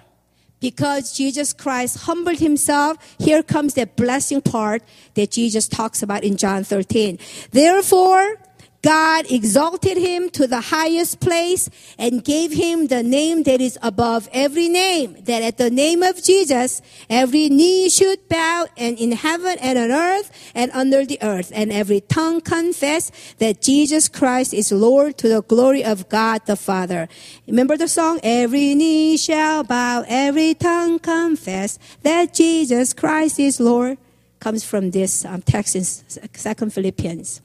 [0.61, 4.83] because Jesus Christ humbled himself, here comes the blessing part
[5.15, 7.19] that Jesus talks about in John 13.
[7.51, 8.37] Therefore,
[8.83, 14.27] God exalted him to the highest place and gave him the name that is above
[14.33, 19.59] every name, that at the name of Jesus, every knee should bow and in heaven
[19.61, 24.73] and on earth and under the earth, and every tongue confess that Jesus Christ is
[24.73, 27.07] Lord to the glory of God the Father.
[27.47, 28.19] Remember the song?
[28.23, 33.99] Every knee shall bow, every tongue confess that Jesus Christ is Lord.
[34.39, 37.43] Comes from this um, text in Second Philippians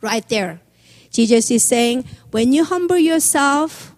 [0.00, 0.60] right there.
[1.10, 3.94] Jesus is saying, when you humble yourself,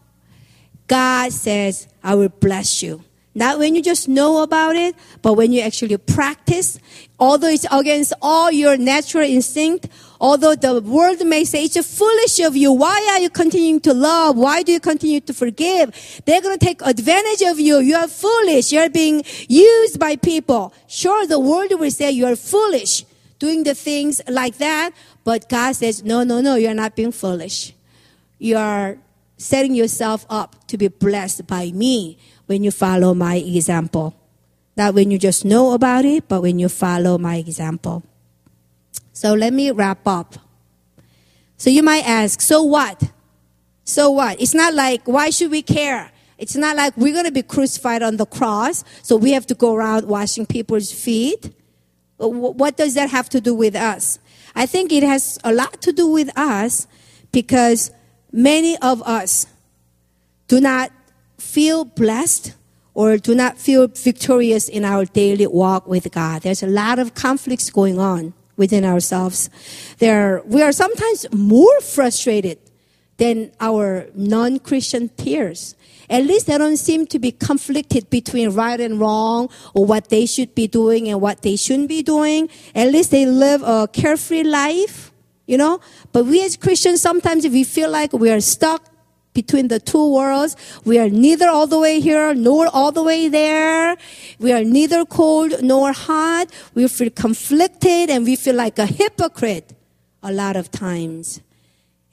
[0.86, 3.04] God says, I will bless you.
[3.34, 6.78] Not when you just know about it, but when you actually practice,
[7.18, 9.88] although it's against all your natural instinct,
[10.20, 14.36] although the world may say it's foolish of you, why are you continuing to love?
[14.36, 16.20] Why do you continue to forgive?
[16.26, 17.78] They're going to take advantage of you.
[17.78, 18.70] You are foolish.
[18.70, 20.74] You're being used by people.
[20.86, 23.06] Sure, the world will say you are foolish
[23.38, 24.92] doing the things like that,
[25.24, 27.74] but God says, no, no, no, you're not being foolish.
[28.38, 28.98] You are
[29.36, 34.14] setting yourself up to be blessed by me when you follow my example.
[34.76, 38.02] Not when you just know about it, but when you follow my example.
[39.12, 40.36] So let me wrap up.
[41.56, 43.10] So you might ask, so what?
[43.84, 44.40] So what?
[44.40, 46.10] It's not like, why should we care?
[46.38, 49.54] It's not like we're going to be crucified on the cross, so we have to
[49.54, 51.54] go around washing people's feet.
[52.16, 54.18] What does that have to do with us?
[54.54, 56.86] I think it has a lot to do with us
[57.32, 57.90] because
[58.32, 59.46] many of us
[60.48, 60.90] do not
[61.38, 62.54] feel blessed
[62.94, 66.42] or do not feel victorious in our daily walk with God.
[66.42, 69.48] There's a lot of conflicts going on within ourselves.
[69.98, 72.58] There, we are sometimes more frustrated
[73.22, 75.76] than our non-Christian peers.
[76.10, 80.26] At least they don't seem to be conflicted between right and wrong or what they
[80.26, 82.48] should be doing and what they shouldn't be doing.
[82.74, 85.12] At least they live a carefree life,
[85.46, 85.78] you know.
[86.10, 88.82] But we as Christians, sometimes we feel like we are stuck
[89.34, 90.56] between the two worlds.
[90.84, 93.96] We are neither all the way here nor all the way there.
[94.40, 96.48] We are neither cold nor hot.
[96.74, 99.72] We feel conflicted and we feel like a hypocrite
[100.24, 101.40] a lot of times.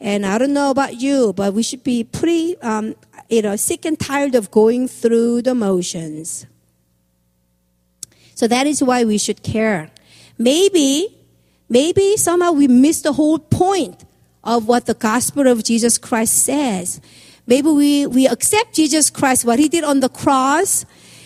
[0.01, 2.95] And I don't know about you, but we should be pretty um,
[3.29, 6.47] you know, sick and tired of going through the motions.
[8.33, 9.91] So that is why we should care.
[10.37, 11.15] Maybe,
[11.69, 14.05] maybe somehow we miss the whole point
[14.43, 17.01] of what the gospel of Jesus Christ says.
[17.45, 20.85] Maybe we, we accept Jesus Christ, what he did on the cross,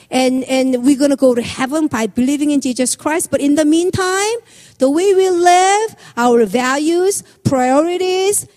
[0.10, 3.32] and, and we're going to go to heaven by believing in Jesus Christ.
[3.32, 4.38] But in the meantime,
[4.80, 8.48] the way we live, our values, priorities,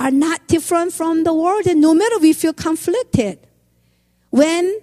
[0.00, 3.38] are not different from the world, and no matter we feel conflicted.
[4.30, 4.80] When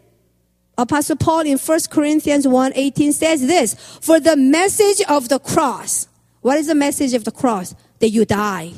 [0.77, 6.07] Apostle Paul in 1 Corinthians 1 18 says this, for the message of the cross,
[6.41, 7.75] what is the message of the cross?
[7.99, 8.73] That you die.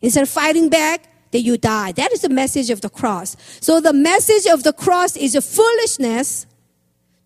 [0.00, 1.92] Instead of fighting back, that you die.
[1.92, 3.36] That is the message of the cross.
[3.60, 6.46] So the message of the cross is a foolishness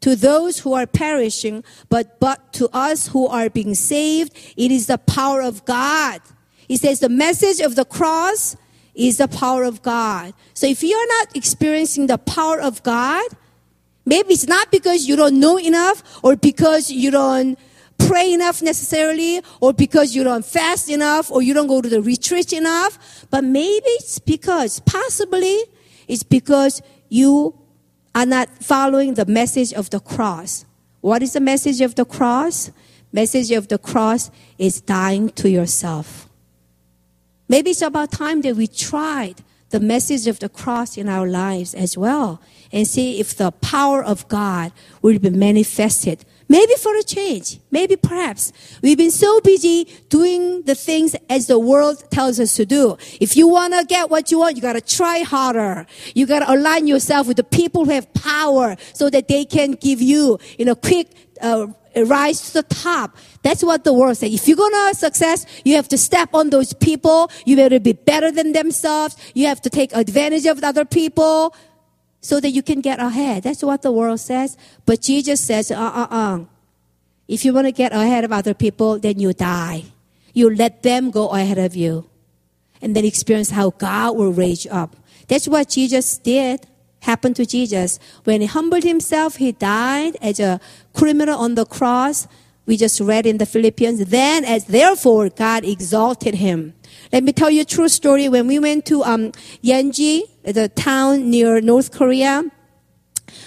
[0.00, 4.88] to those who are perishing, but, but to us who are being saved, it is
[4.88, 6.20] the power of God.
[6.72, 8.56] He says the message of the cross
[8.94, 10.32] is the power of God.
[10.54, 13.26] So if you're not experiencing the power of God,
[14.06, 17.58] maybe it's not because you don't know enough or because you don't
[17.98, 22.00] pray enough necessarily or because you don't fast enough or you don't go to the
[22.00, 25.58] retreat enough, but maybe it's because, possibly,
[26.08, 26.80] it's because
[27.10, 27.54] you
[28.14, 30.64] are not following the message of the cross.
[31.02, 32.70] What is the message of the cross?
[33.12, 36.30] Message of the cross is dying to yourself.
[37.52, 41.74] Maybe it's about time that we tried the message of the cross in our lives
[41.74, 42.40] as well
[42.72, 46.24] and see if the power of God will be manifested.
[46.48, 47.58] Maybe for a change.
[47.70, 48.54] Maybe perhaps.
[48.80, 52.96] We've been so busy doing the things as the world tells us to do.
[53.20, 55.86] If you want to get what you want, you got to try harder.
[56.14, 59.72] You got to align yourself with the people who have power so that they can
[59.72, 61.08] give you, you know, quick,
[61.42, 61.66] uh,
[61.96, 63.16] rise to the top.
[63.42, 64.32] That's what the world says.
[64.32, 67.30] If you're gonna success, you have to step on those people.
[67.44, 69.16] You better be better than themselves.
[69.34, 71.54] You have to take advantage of other people
[72.20, 73.42] so that you can get ahead.
[73.42, 74.56] That's what the world says.
[74.86, 76.38] But Jesus says, uh, uh, uh.
[77.28, 79.84] If you want to get ahead of other people, then you die.
[80.32, 82.08] You let them go ahead of you.
[82.80, 84.96] And then experience how God will raise you up.
[85.28, 86.66] That's what Jesus did
[87.02, 87.98] happened to Jesus.
[88.24, 90.60] When he humbled himself, he died as a
[90.94, 92.26] criminal on the cross.
[92.64, 94.06] We just read in the Philippians.
[94.06, 96.74] Then, as therefore, God exalted him.
[97.12, 98.28] Let me tell you a true story.
[98.28, 99.32] When we went to um,
[99.62, 102.44] Yanji, the town near North Korea,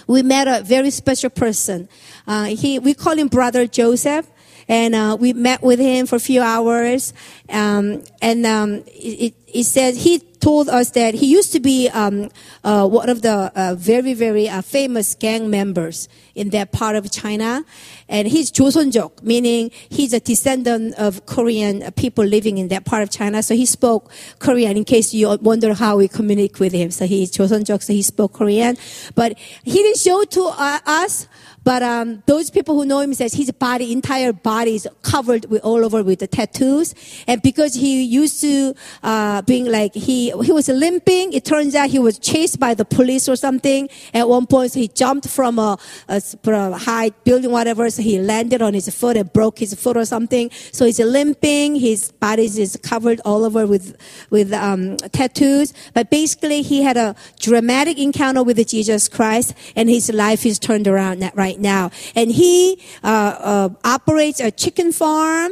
[0.07, 1.87] we met a very special person.
[2.27, 4.29] Uh, he, we call him Brother Joseph
[4.67, 7.13] and uh, we met with him for a few hours.
[7.49, 12.29] Um, and um, it, it says he told us that he used to be um,
[12.63, 17.09] uh, one of the uh, very, very uh, famous gang members in that part of
[17.11, 17.65] China.
[18.07, 23.09] And he's Joseonjok, meaning he's a descendant of Korean people living in that part of
[23.09, 23.41] China.
[23.41, 26.91] So he spoke Korean in case you wonder how we communicate with him.
[26.91, 28.77] So he's Joseonjok, so he spoke Korean.
[29.15, 31.27] But he didn't show to uh, us
[31.65, 35.63] but um, those people who know him says his body, entire body is covered with
[35.63, 36.93] all over with the tattoos.
[37.27, 41.89] And because he used to uh, being like he he was limping, it turns out
[41.89, 43.89] he was chased by the police or something.
[44.13, 47.89] At one point, so he jumped from a, a, from a high building, whatever.
[47.89, 50.51] So he landed on his foot and broke his foot or something.
[50.71, 51.77] So he's limping.
[51.77, 53.97] His body is covered all over with
[54.29, 55.73] with um, tattoos.
[55.95, 60.87] But basically, he had a dramatic encounter with Jesus Christ, and his life is turned
[60.87, 61.91] around that right right now.
[62.15, 65.51] And he uh, uh, operates a chicken farm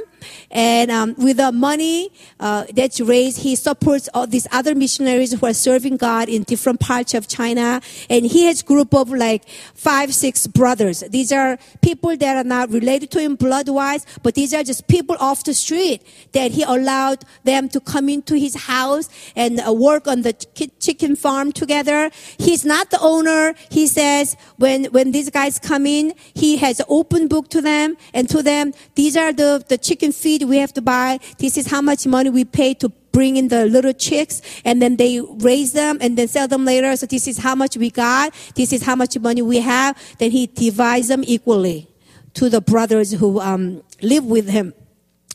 [0.51, 5.45] and um, with the money uh, that's raised, he supports all these other missionaries who
[5.45, 7.81] are serving God in different parts of China.
[8.09, 11.01] And he has group of like five, six brothers.
[11.09, 15.15] These are people that are not related to him blood-wise, but these are just people
[15.19, 16.01] off the street
[16.31, 20.33] that he allowed them to come into his house and uh, work on the
[20.79, 22.09] chicken farm together.
[22.37, 23.53] He's not the owner.
[23.69, 28.29] He says when when these guys come in, he has open book to them and
[28.29, 28.73] to them.
[28.95, 31.19] These are the the chicken feed we have to buy.
[31.37, 34.97] This is how much money we pay to bring in the little chicks and then
[34.97, 36.95] they raise them and then sell them later.
[36.95, 38.33] So this is how much we got.
[38.55, 39.97] This is how much money we have.
[40.17, 41.87] Then he divides them equally
[42.33, 44.73] to the brothers who um, live with him.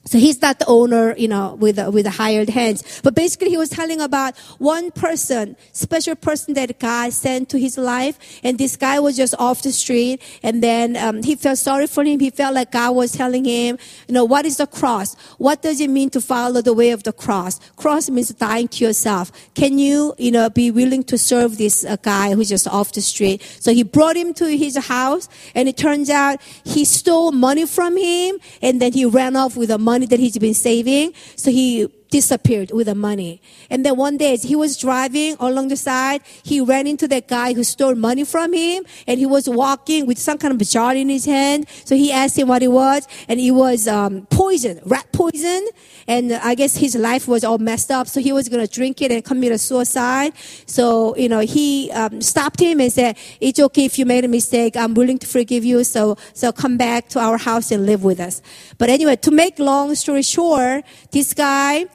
[0.09, 3.02] So he's not the owner, you know, with with the hired hands.
[3.04, 7.76] But basically, he was telling about one person, special person that God sent to his
[7.76, 11.86] life, and this guy was just off the street, and then um, he felt sorry
[11.86, 12.20] for him.
[12.20, 15.14] He felt like God was telling him, you know, what is the cross?
[15.36, 17.61] What does it mean to follow the way of the cross?
[17.76, 19.30] Cross means dying to yourself.
[19.52, 23.02] Can you, you know, be willing to serve this uh, guy who's just off the
[23.02, 23.42] street?
[23.61, 27.98] So he brought him to his house, and it turns out he stole money from
[27.98, 31.12] him, and then he ran off with the money money that he's been saving.
[31.36, 33.40] So he disappeared with the money.
[33.70, 37.28] And then one day, as he was driving along the side, he ran into that
[37.28, 40.94] guy who stole money from him, and he was walking with some kind of jar
[40.94, 41.66] in his hand.
[41.84, 45.66] So he asked him what it was, and it was um, poison, rat poison.
[46.06, 49.02] And I guess his life was all messed up, so he was going to drink
[49.02, 50.32] it and commit a suicide.
[50.66, 54.28] So you know, he um, stopped him and said, "It's okay if you made a
[54.28, 54.76] mistake.
[54.76, 55.84] I'm willing to forgive you.
[55.84, 58.40] So so come back to our house and live with us."
[58.78, 61.86] But anyway, to make long story short, this guy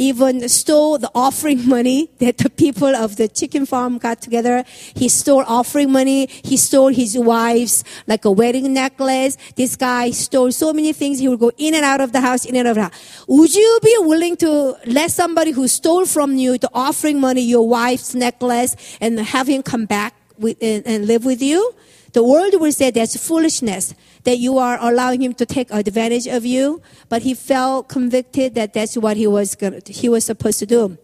[0.00, 4.64] even stole the offering money that the people of the chicken farm got together.
[4.94, 6.26] He stole offering money.
[6.26, 9.36] He stole his wife's like a wedding necklace.
[9.56, 11.18] This guy stole so many things.
[11.18, 13.24] He would go in and out of the house, in and out of the house.
[13.28, 17.68] Would you be willing to let somebody who stole from you the offering money, your
[17.68, 21.74] wife's necklace, and have him come back with, and, and live with you?
[22.12, 23.94] The world will say that's foolishness,
[24.24, 26.82] that you are allowing him to take advantage of you.
[27.08, 30.98] But he felt convicted that that's what he was gonna, he was supposed to do.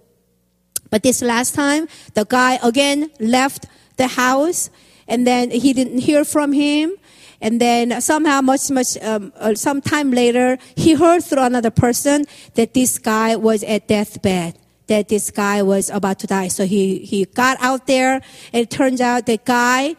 [0.91, 4.71] But this last time, the guy again left the house,
[5.09, 6.95] and then he didn't hear from him.
[7.41, 12.25] And then somehow, much, much, um, uh, some time later, he heard through another person
[12.55, 16.49] that this guy was at deathbed that this guy was about to die.
[16.49, 19.97] So he, he got out there and it turns out the guy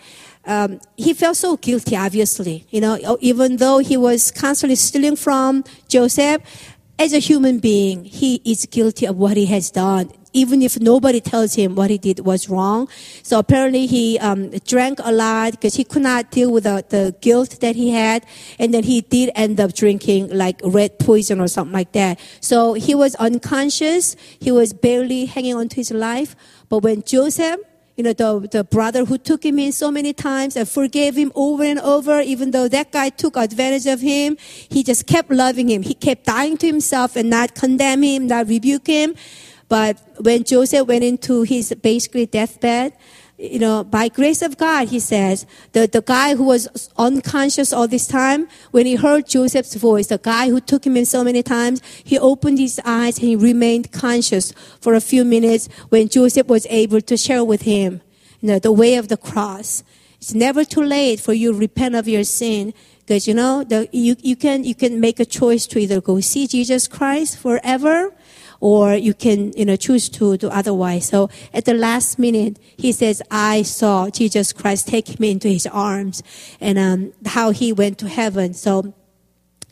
[0.48, 2.66] um, he felt so guilty, obviously.
[2.70, 6.41] You know, even though he was constantly stealing from Joseph,
[7.00, 11.22] as a human being, he is guilty of what he has done, even if nobody
[11.22, 12.88] tells him what he did was wrong.
[13.22, 17.16] So apparently he um, drank a lot because he could not deal with the, the
[17.22, 18.26] guilt that he had.
[18.58, 22.20] And then he did end up drinking like red poison or something like that.
[22.39, 24.16] So he was unconscious.
[24.39, 26.36] He was barely hanging on to his life.
[26.68, 27.60] But when Joseph
[27.98, 31.32] you know, the, the brother who took him in so many times and forgave him
[31.34, 35.68] over and over, even though that guy took advantage of him, he just kept loving
[35.68, 35.82] him.
[35.82, 39.16] He kept dying to himself and not condemn him, not rebuke him.
[39.68, 42.93] But when Joseph went into his basically deathbed,
[43.38, 47.88] you know, by grace of God, he says, the, the guy who was unconscious all
[47.88, 51.44] this time, when he heard Joseph's voice, the guy who took him in so many
[51.44, 56.48] times, he opened his eyes and he remained conscious for a few minutes when Joseph
[56.48, 58.02] was able to share with him,
[58.42, 59.84] you know, the way of the cross.
[60.20, 62.74] It's never too late for you to repent of your sin.
[63.02, 66.20] Because, you know, the, you, you can, you can make a choice to either go
[66.22, 68.14] see Jesus Christ forever
[68.60, 71.05] or you can, you know, choose to do otherwise.
[71.08, 75.68] So at the last minute, he says, I saw Jesus Christ take me into his
[75.68, 76.24] arms
[76.60, 78.53] and um, how he went to heaven.
[78.53, 78.93] So,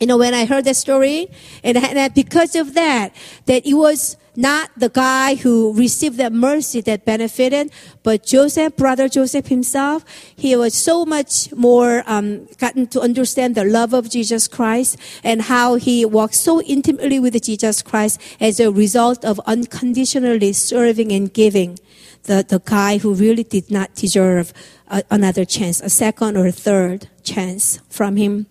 [0.00, 1.30] you know, when I heard that story,
[1.64, 3.14] and, and because of that,
[3.46, 7.72] that it was not the guy who received that mercy that benefited,
[8.02, 10.04] but Joseph, brother Joseph himself,
[10.36, 15.42] he was so much more um, gotten to understand the love of Jesus Christ and
[15.42, 21.32] how he walked so intimately with Jesus Christ as a result of unconditionally serving and
[21.32, 21.78] giving
[22.24, 24.52] the, the guy who really did not deserve
[24.88, 28.46] a, another chance, a second or a third chance from him.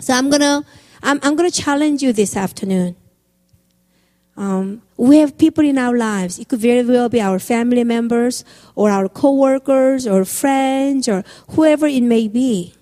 [0.00, 0.64] So I'm gonna,
[1.02, 2.96] I'm, I'm gonna challenge you this afternoon.
[4.36, 6.38] Um, we have people in our lives.
[6.38, 8.44] It could very well be our family members
[8.74, 12.74] or our coworkers or friends or whoever it may be.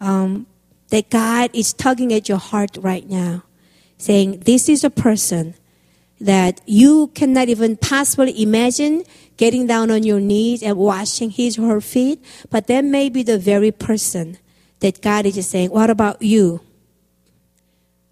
[0.00, 0.46] Um,
[0.90, 3.44] that God is tugging at your heart right now,
[3.96, 5.54] saying, This is a person
[6.20, 9.04] that you cannot even possibly imagine
[9.36, 13.22] getting down on your knees and washing his or her feet, but that may be
[13.22, 14.38] the very person
[14.84, 16.60] that God is just saying, What about you?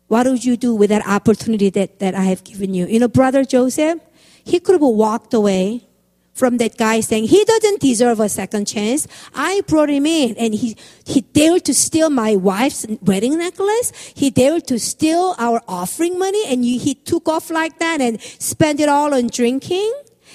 [0.09, 2.87] What would you do with that opportunity that, that I have given you?
[2.87, 4.01] You know, brother Joseph,
[4.43, 5.87] he could have walked away
[6.33, 9.07] from that guy saying he doesn't deserve a second chance.
[9.35, 13.93] I brought him in and he, he dared to steal my wife's wedding necklace.
[14.15, 18.81] He dared to steal our offering money and he took off like that and spent
[18.81, 19.93] it all on drinking.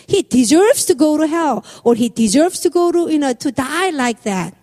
[0.08, 3.52] He deserves to go to hell or he deserves to go to, you know, to
[3.52, 4.57] die like that.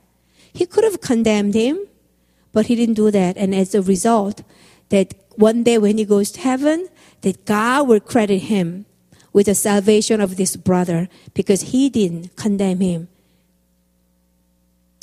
[0.54, 1.78] He could have condemned him,
[2.52, 3.36] but he didn't do that.
[3.36, 4.42] And as a result,
[4.88, 6.88] that one day when he goes to heaven,
[7.22, 8.86] that God will credit him
[9.32, 13.08] with the salvation of this brother because he didn't condemn him.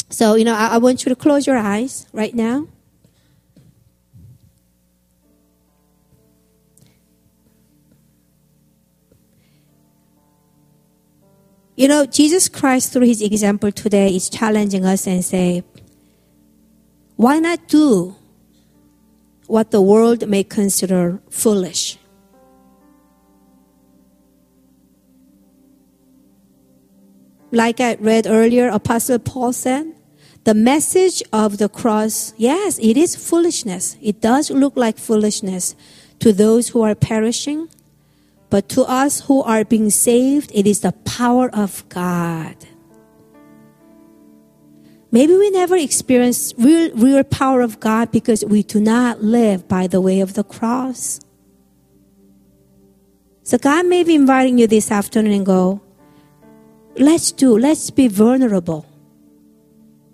[0.10, 2.68] So, you know, I, I want you to close your eyes right now.
[11.82, 15.64] You know, Jesus Christ, through his example today, is challenging us and say,
[17.16, 18.16] why not do
[19.48, 21.98] what the world may consider foolish.
[27.52, 29.92] Like I read earlier, Apostle Paul said,
[30.44, 33.98] the message of the cross, yes, it is foolishness.
[34.04, 35.76] It does look like foolishness
[36.20, 37.70] to those who are perishing,
[38.52, 42.56] but to us who are being saved, it is the power of God.
[45.10, 49.88] Maybe we never experience real, real power of God because we do not live by
[49.88, 51.22] the way of the cross.
[53.44, 55.82] So God may be inviting you this afternoon and go,
[56.98, 58.86] let's do, let's be vulnerable.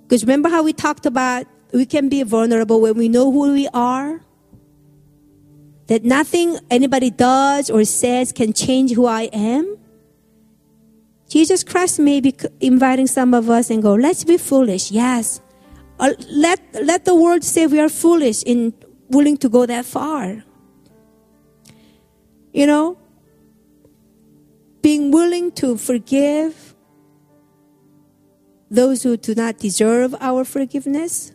[0.04, 3.68] Because remember how we talked about we can be vulnerable when we know who we
[3.74, 4.22] are?
[5.88, 9.78] That nothing anybody does or says can change who I am?
[11.30, 14.92] Jesus Christ may be inviting some of us and go, let's be foolish.
[14.92, 15.42] Yes.
[16.00, 18.74] Uh, let, let the world say we are foolish in
[19.10, 20.44] willing to go that far.
[22.54, 22.98] You know,
[24.82, 26.76] being willing to forgive
[28.70, 31.34] those who do not deserve our forgiveness,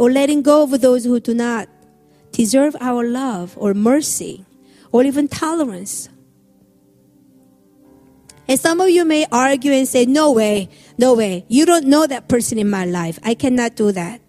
[0.00, 1.68] or letting go of those who do not
[2.32, 4.46] deserve our love or mercy
[4.92, 6.08] or even tolerance.
[8.48, 11.44] And some of you may argue and say, no way, no way.
[11.48, 13.18] You don't know that person in my life.
[13.22, 14.22] I cannot do that.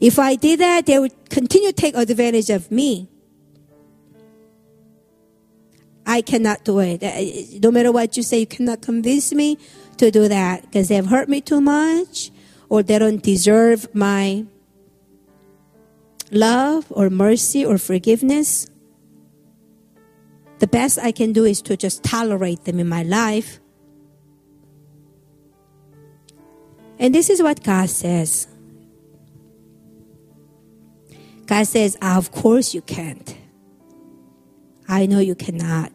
[0.00, 3.10] If I did that, they would continue to take advantage of me.
[6.06, 7.02] I cannot do it.
[7.02, 9.58] Uh, no matter what you say, you cannot convince me
[9.98, 12.30] to do that because they've hurt me too much
[12.68, 14.44] or they don't deserve my
[16.30, 18.68] love or mercy or forgiveness
[20.58, 23.60] the best I can do is to just tolerate them in my life.
[26.98, 28.48] And this is what God says.
[31.44, 33.36] God says, ah, Of course you can't.
[34.88, 35.92] I know you cannot.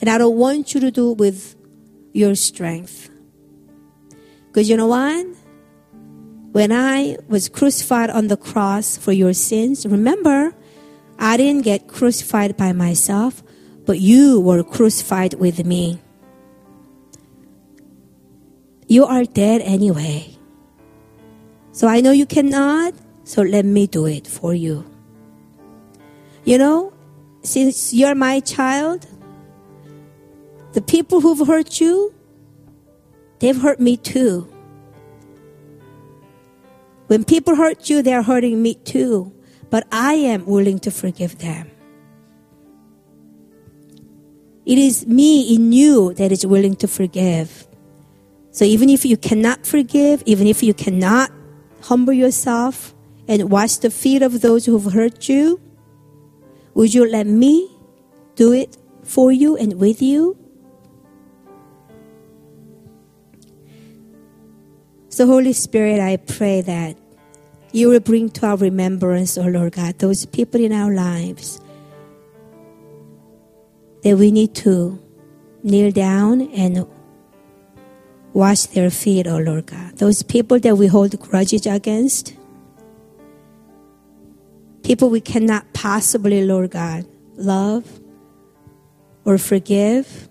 [0.00, 1.54] And I don't want you to do it with
[2.12, 3.08] your strength.
[4.58, 5.24] Because you know what?
[6.50, 10.52] When I was crucified on the cross for your sins, remember,
[11.16, 13.40] I didn't get crucified by myself,
[13.86, 16.00] but you were crucified with me.
[18.88, 20.36] You are dead anyway.
[21.70, 24.84] So I know you cannot, so let me do it for you.
[26.42, 26.92] You know,
[27.44, 29.06] since you're my child,
[30.72, 32.12] the people who've hurt you,
[33.38, 34.52] they've hurt me too.
[37.08, 39.32] When people hurt you, they're hurting me too.
[39.70, 41.70] But I am willing to forgive them.
[44.64, 47.66] It is me in you that is willing to forgive.
[48.50, 51.30] So even if you cannot forgive, even if you cannot
[51.82, 52.94] humble yourself
[53.26, 55.60] and wash the feet of those who've hurt you,
[56.74, 57.70] would you let me
[58.36, 60.36] do it for you and with you?
[65.18, 66.96] So, Holy Spirit, I pray that
[67.72, 71.60] you will bring to our remembrance, oh Lord God, those people in our lives
[74.04, 74.96] that we need to
[75.64, 76.86] kneel down and
[78.32, 79.96] wash their feet, oh Lord God.
[79.96, 82.36] Those people that we hold grudges against,
[84.84, 87.04] people we cannot possibly, Lord God,
[87.34, 87.84] love
[89.24, 90.28] or forgive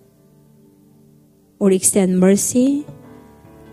[1.60, 2.86] or extend mercy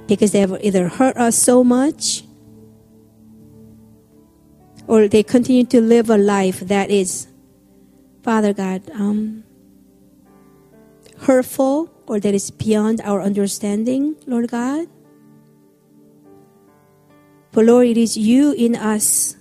[0.07, 2.25] because they have either hurt us so much
[4.87, 7.27] or they continue to live a life that is,
[8.23, 9.45] Father God, um,
[11.21, 14.89] hurtful or that is beyond our understanding, Lord God.
[17.53, 19.37] But Lord, it is you in us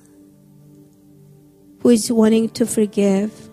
[1.81, 3.49] who is wanting to forgive,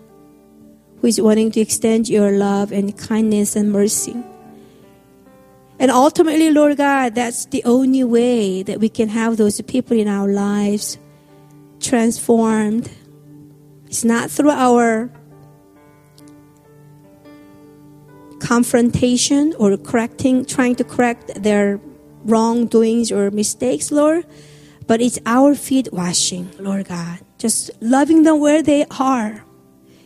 [1.01, 4.15] who is wanting to extend your love and kindness and mercy.
[5.81, 10.07] And ultimately, Lord God, that's the only way that we can have those people in
[10.07, 10.99] our lives
[11.79, 12.87] transformed.
[13.87, 15.09] It's not through our
[18.39, 21.81] confrontation or correcting, trying to correct their
[22.25, 24.27] wrongdoings or mistakes, Lord,
[24.85, 27.21] but it's our feet washing, Lord God.
[27.39, 29.43] Just loving them where they are.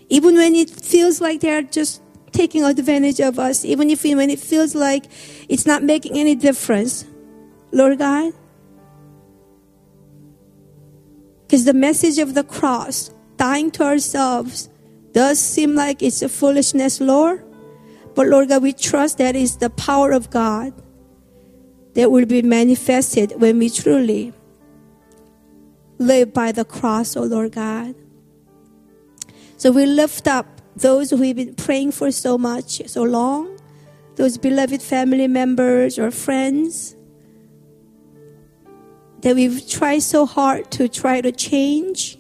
[0.08, 2.02] Even when it feels like they're just
[2.36, 5.06] taking advantage of us, even if when it feels like
[5.48, 7.06] it's not making any difference.
[7.72, 8.34] Lord God,
[11.42, 14.70] because the message of the cross, dying to ourselves,
[15.14, 17.44] does seem like it's a foolishness, Lord.
[18.16, 20.74] But Lord God, we trust that is the power of God
[21.96, 24.34] that will be manifested when we truly
[25.98, 27.96] live by the cross, oh Lord God.
[29.58, 33.58] So we lift up those who we've been praying for so much, so long,
[34.16, 36.96] those beloved family members or friends
[39.22, 42.18] that we've tried so hard to try to change,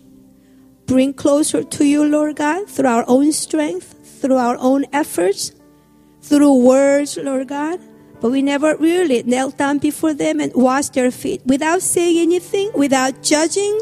[0.85, 5.51] bring closer to you, Lord God, through our own strength, through our own efforts,
[6.21, 7.79] through words, Lord God.
[8.21, 12.71] But we never really knelt down before them and washed their feet without saying anything,
[12.73, 13.79] without judging,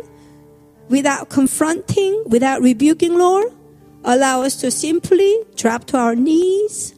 [0.90, 3.54] without confronting, without rebuking, Lord.
[4.04, 6.93] Allow us to simply drop to our knees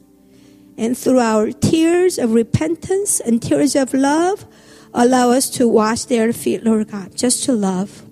[0.77, 4.45] and through our tears of repentance and tears of love,
[4.93, 8.03] allow us to wash their feet, Lord God, just to love,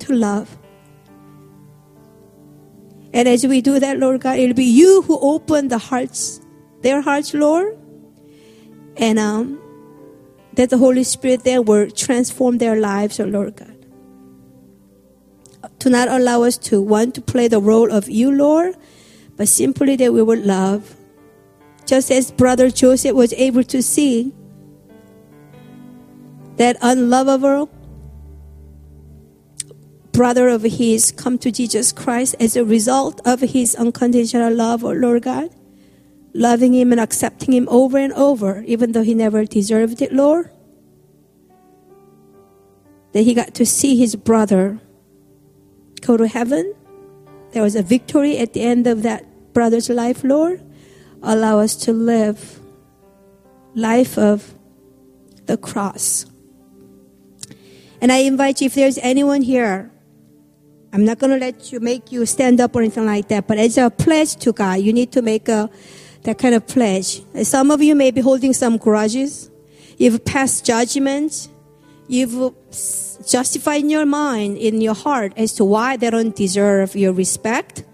[0.00, 0.56] to love.
[3.12, 6.40] And as we do that, Lord God, it'll be you who open the hearts,
[6.82, 7.78] their hearts, Lord.
[8.98, 9.60] And um,
[10.54, 13.75] that the Holy Spirit there will transform their lives, oh Lord God
[15.80, 18.74] to not allow us to want to play the role of you, Lord,
[19.36, 20.96] but simply that we would love.
[21.84, 24.32] Just as brother Joseph was able to see
[26.56, 27.70] that unlovable
[30.12, 34.92] brother of his come to Jesus Christ as a result of his unconditional love, oh
[34.92, 35.50] Lord God,
[36.32, 40.50] loving him and accepting him over and over, even though he never deserved it, Lord.
[43.12, 44.80] That he got to see his brother
[46.00, 46.74] go to heaven.
[47.52, 50.62] There was a victory at the end of that brother's life, Lord.
[51.22, 52.60] Allow us to live
[53.74, 54.54] life of
[55.46, 56.26] the cross.
[58.00, 59.90] And I invite you, if there's anyone here,
[60.92, 63.58] I'm not going to let you make you stand up or anything like that, but
[63.58, 65.68] as a pledge to God, you need to make a,
[66.22, 67.22] that kind of pledge.
[67.42, 69.50] Some of you may be holding some grudges.
[69.98, 71.48] You've passed judgment.
[72.08, 72.54] You've
[73.26, 77.84] justified in your mind, in your heart, as to why they don't deserve your respect.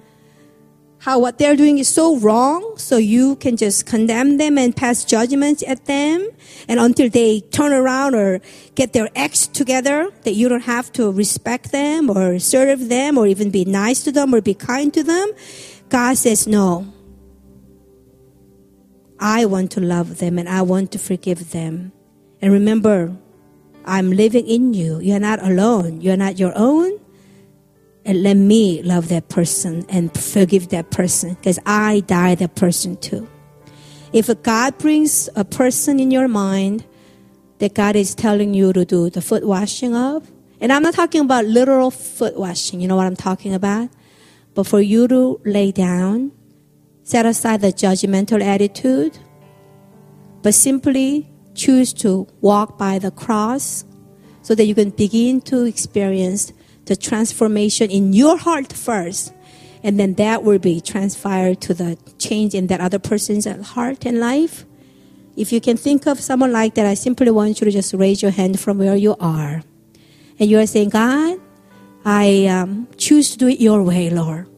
[0.99, 5.05] How what they're doing is so wrong, so you can just condemn them and pass
[5.05, 6.29] judgments at them.
[6.69, 8.41] And until they turn around or
[8.77, 13.27] get their acts together, that you don't have to respect them or serve them or
[13.27, 15.33] even be nice to them or be kind to them.
[15.89, 16.87] God says, no.
[19.19, 21.93] I want to love them and I want to forgive them.
[22.41, 23.17] And remember,
[23.85, 25.01] I'm living in you.
[25.01, 26.01] You're not alone.
[26.01, 26.99] You're not your own.
[28.05, 32.97] And let me love that person and forgive that person because I died that person
[32.97, 33.29] too.
[34.13, 36.85] If God brings a person in your mind
[37.63, 40.29] that God is telling you to do the foot washing of.
[40.61, 43.89] And I'm not talking about literal foot washing, you know what I'm talking about?
[44.55, 46.33] But for you to lay down,
[47.05, 49.17] set aside the judgmental attitude,
[50.43, 53.85] but simply choose to walk by the cross
[54.43, 56.53] so that you can begin to experience
[56.87, 59.33] the transformation in your heart first.
[59.83, 64.21] And then that will be transferred to the change in that other person's heart and
[64.21, 64.65] life.
[65.37, 68.23] If you can think of someone like that, I simply want you to just raise
[68.23, 69.63] your hand from where you are.
[70.39, 71.41] And you are saying, God,
[72.05, 74.49] I um, choose to do it your way, Lord.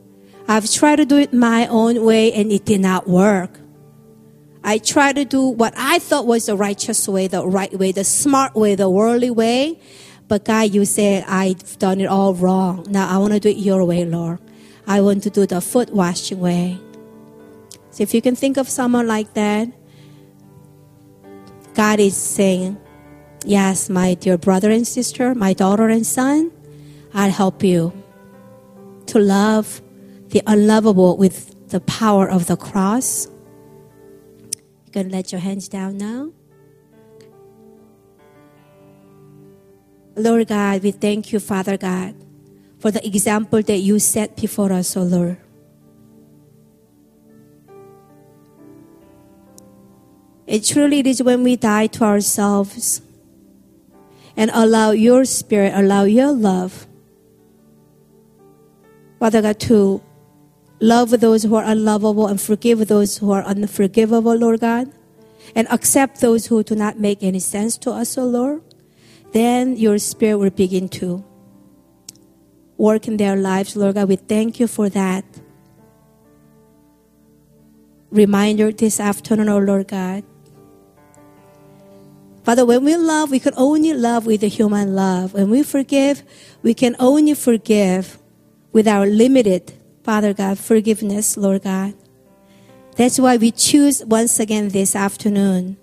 [0.48, 3.58] I've tried to do it my own way and it did not work.
[4.66, 8.02] I tried to do what I thought was the righteous way, the right way, the
[8.02, 9.78] smart way, the worldly way.
[10.26, 12.86] But God, you said I've done it all wrong.
[12.88, 14.38] Now I want to do it your way, Lord.
[14.86, 16.80] I want to do the foot washing way.
[17.90, 19.68] So if you can think of someone like that,
[21.74, 22.78] God is saying,
[23.44, 26.50] Yes, my dear brother and sister, my daughter and son,
[27.12, 27.92] I'll help you
[29.06, 29.82] to love
[30.28, 33.28] the unlovable with the power of the cross.
[34.94, 36.30] Can let your hands down now.
[40.14, 42.14] Lord God, we thank you, Father God,
[42.78, 45.36] for the example that you set before us, O oh Lord.
[50.46, 53.02] It truly is when we die to ourselves
[54.36, 56.86] and allow your spirit, allow your love,
[59.18, 60.00] Father God, to
[60.80, 64.92] love those who are unlovable and forgive those who are unforgivable, Lord God,
[65.54, 68.62] and accept those who do not make any sense to us, O oh Lord
[69.34, 71.22] then your spirit will begin to
[72.78, 74.08] work in their lives, Lord God.
[74.08, 75.24] We thank you for that
[78.10, 80.22] reminder this afternoon, oh Lord God.
[82.44, 85.34] Father, when we love, we can only love with the human love.
[85.34, 86.22] When we forgive,
[86.62, 88.18] we can only forgive
[88.70, 89.72] with our limited,
[90.04, 91.94] Father God, forgiveness, Lord God.
[92.96, 95.78] That's why we choose once again this afternoon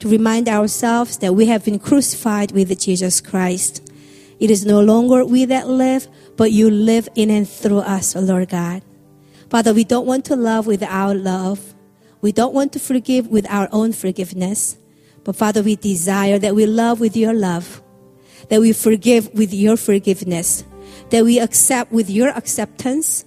[0.00, 3.88] to remind ourselves that we have been crucified with Jesus Christ.
[4.40, 8.48] It is no longer we that live, but you live in and through us, Lord
[8.48, 8.82] God.
[9.50, 11.74] Father, we don't want to love with our love.
[12.22, 14.78] We don't want to forgive with our own forgiveness.
[15.24, 17.82] But Father, we desire that we love with your love,
[18.48, 20.64] that we forgive with your forgiveness,
[21.10, 23.26] that we accept with your acceptance.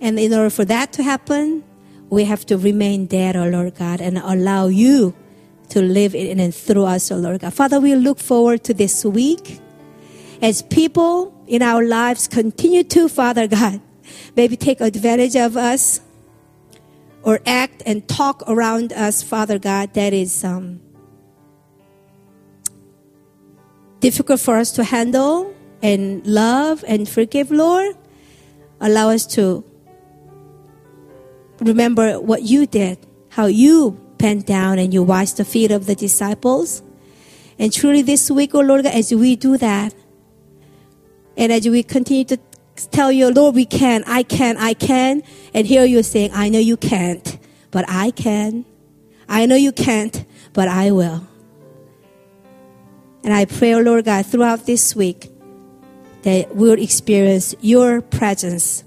[0.00, 1.62] And in order for that to happen,
[2.08, 5.14] we have to remain dead, O oh Lord God, and allow you
[5.70, 7.54] to live in and through us, O oh Lord God.
[7.54, 9.60] Father, we look forward to this week
[10.42, 13.80] as people in our lives continue to, Father God,
[14.36, 16.00] maybe take advantage of us
[17.22, 20.80] or act and talk around us, Father God, that is um,
[24.00, 27.96] difficult for us to handle and love and forgive, Lord.
[28.80, 29.69] Allow us to
[31.60, 32.98] remember what you did,
[33.30, 36.82] how you bent down and you washed the feet of the disciples.
[37.58, 39.94] And truly this week, oh Lord, God, as we do that,
[41.36, 42.38] and as we continue to
[42.90, 45.22] tell you, Lord, we can, I can, I can,
[45.54, 47.38] and here you're saying, I know you can't,
[47.70, 48.64] but I can.
[49.28, 51.26] I know you can't, but I will.
[53.22, 55.30] And I pray, oh Lord God, throughout this week,
[56.22, 58.84] that we'll experience your presence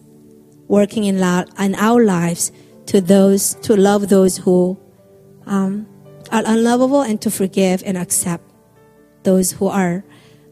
[0.67, 2.51] working in, in our lives
[2.87, 4.77] to those to love those who
[5.45, 5.87] um,
[6.31, 8.43] are unlovable and to forgive and accept
[9.23, 10.03] those who are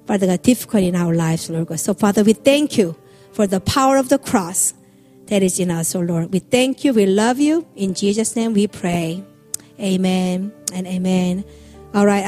[0.07, 1.79] Father God difficult in our lives, Lord God.
[1.79, 2.95] So Father, we thank you
[3.31, 4.73] for the power of the cross
[5.27, 6.33] that is in us, oh Lord.
[6.33, 7.65] We thank you, we love you.
[7.75, 9.23] In Jesus' name we pray.
[9.79, 11.43] Amen and amen.
[11.93, 12.19] All right.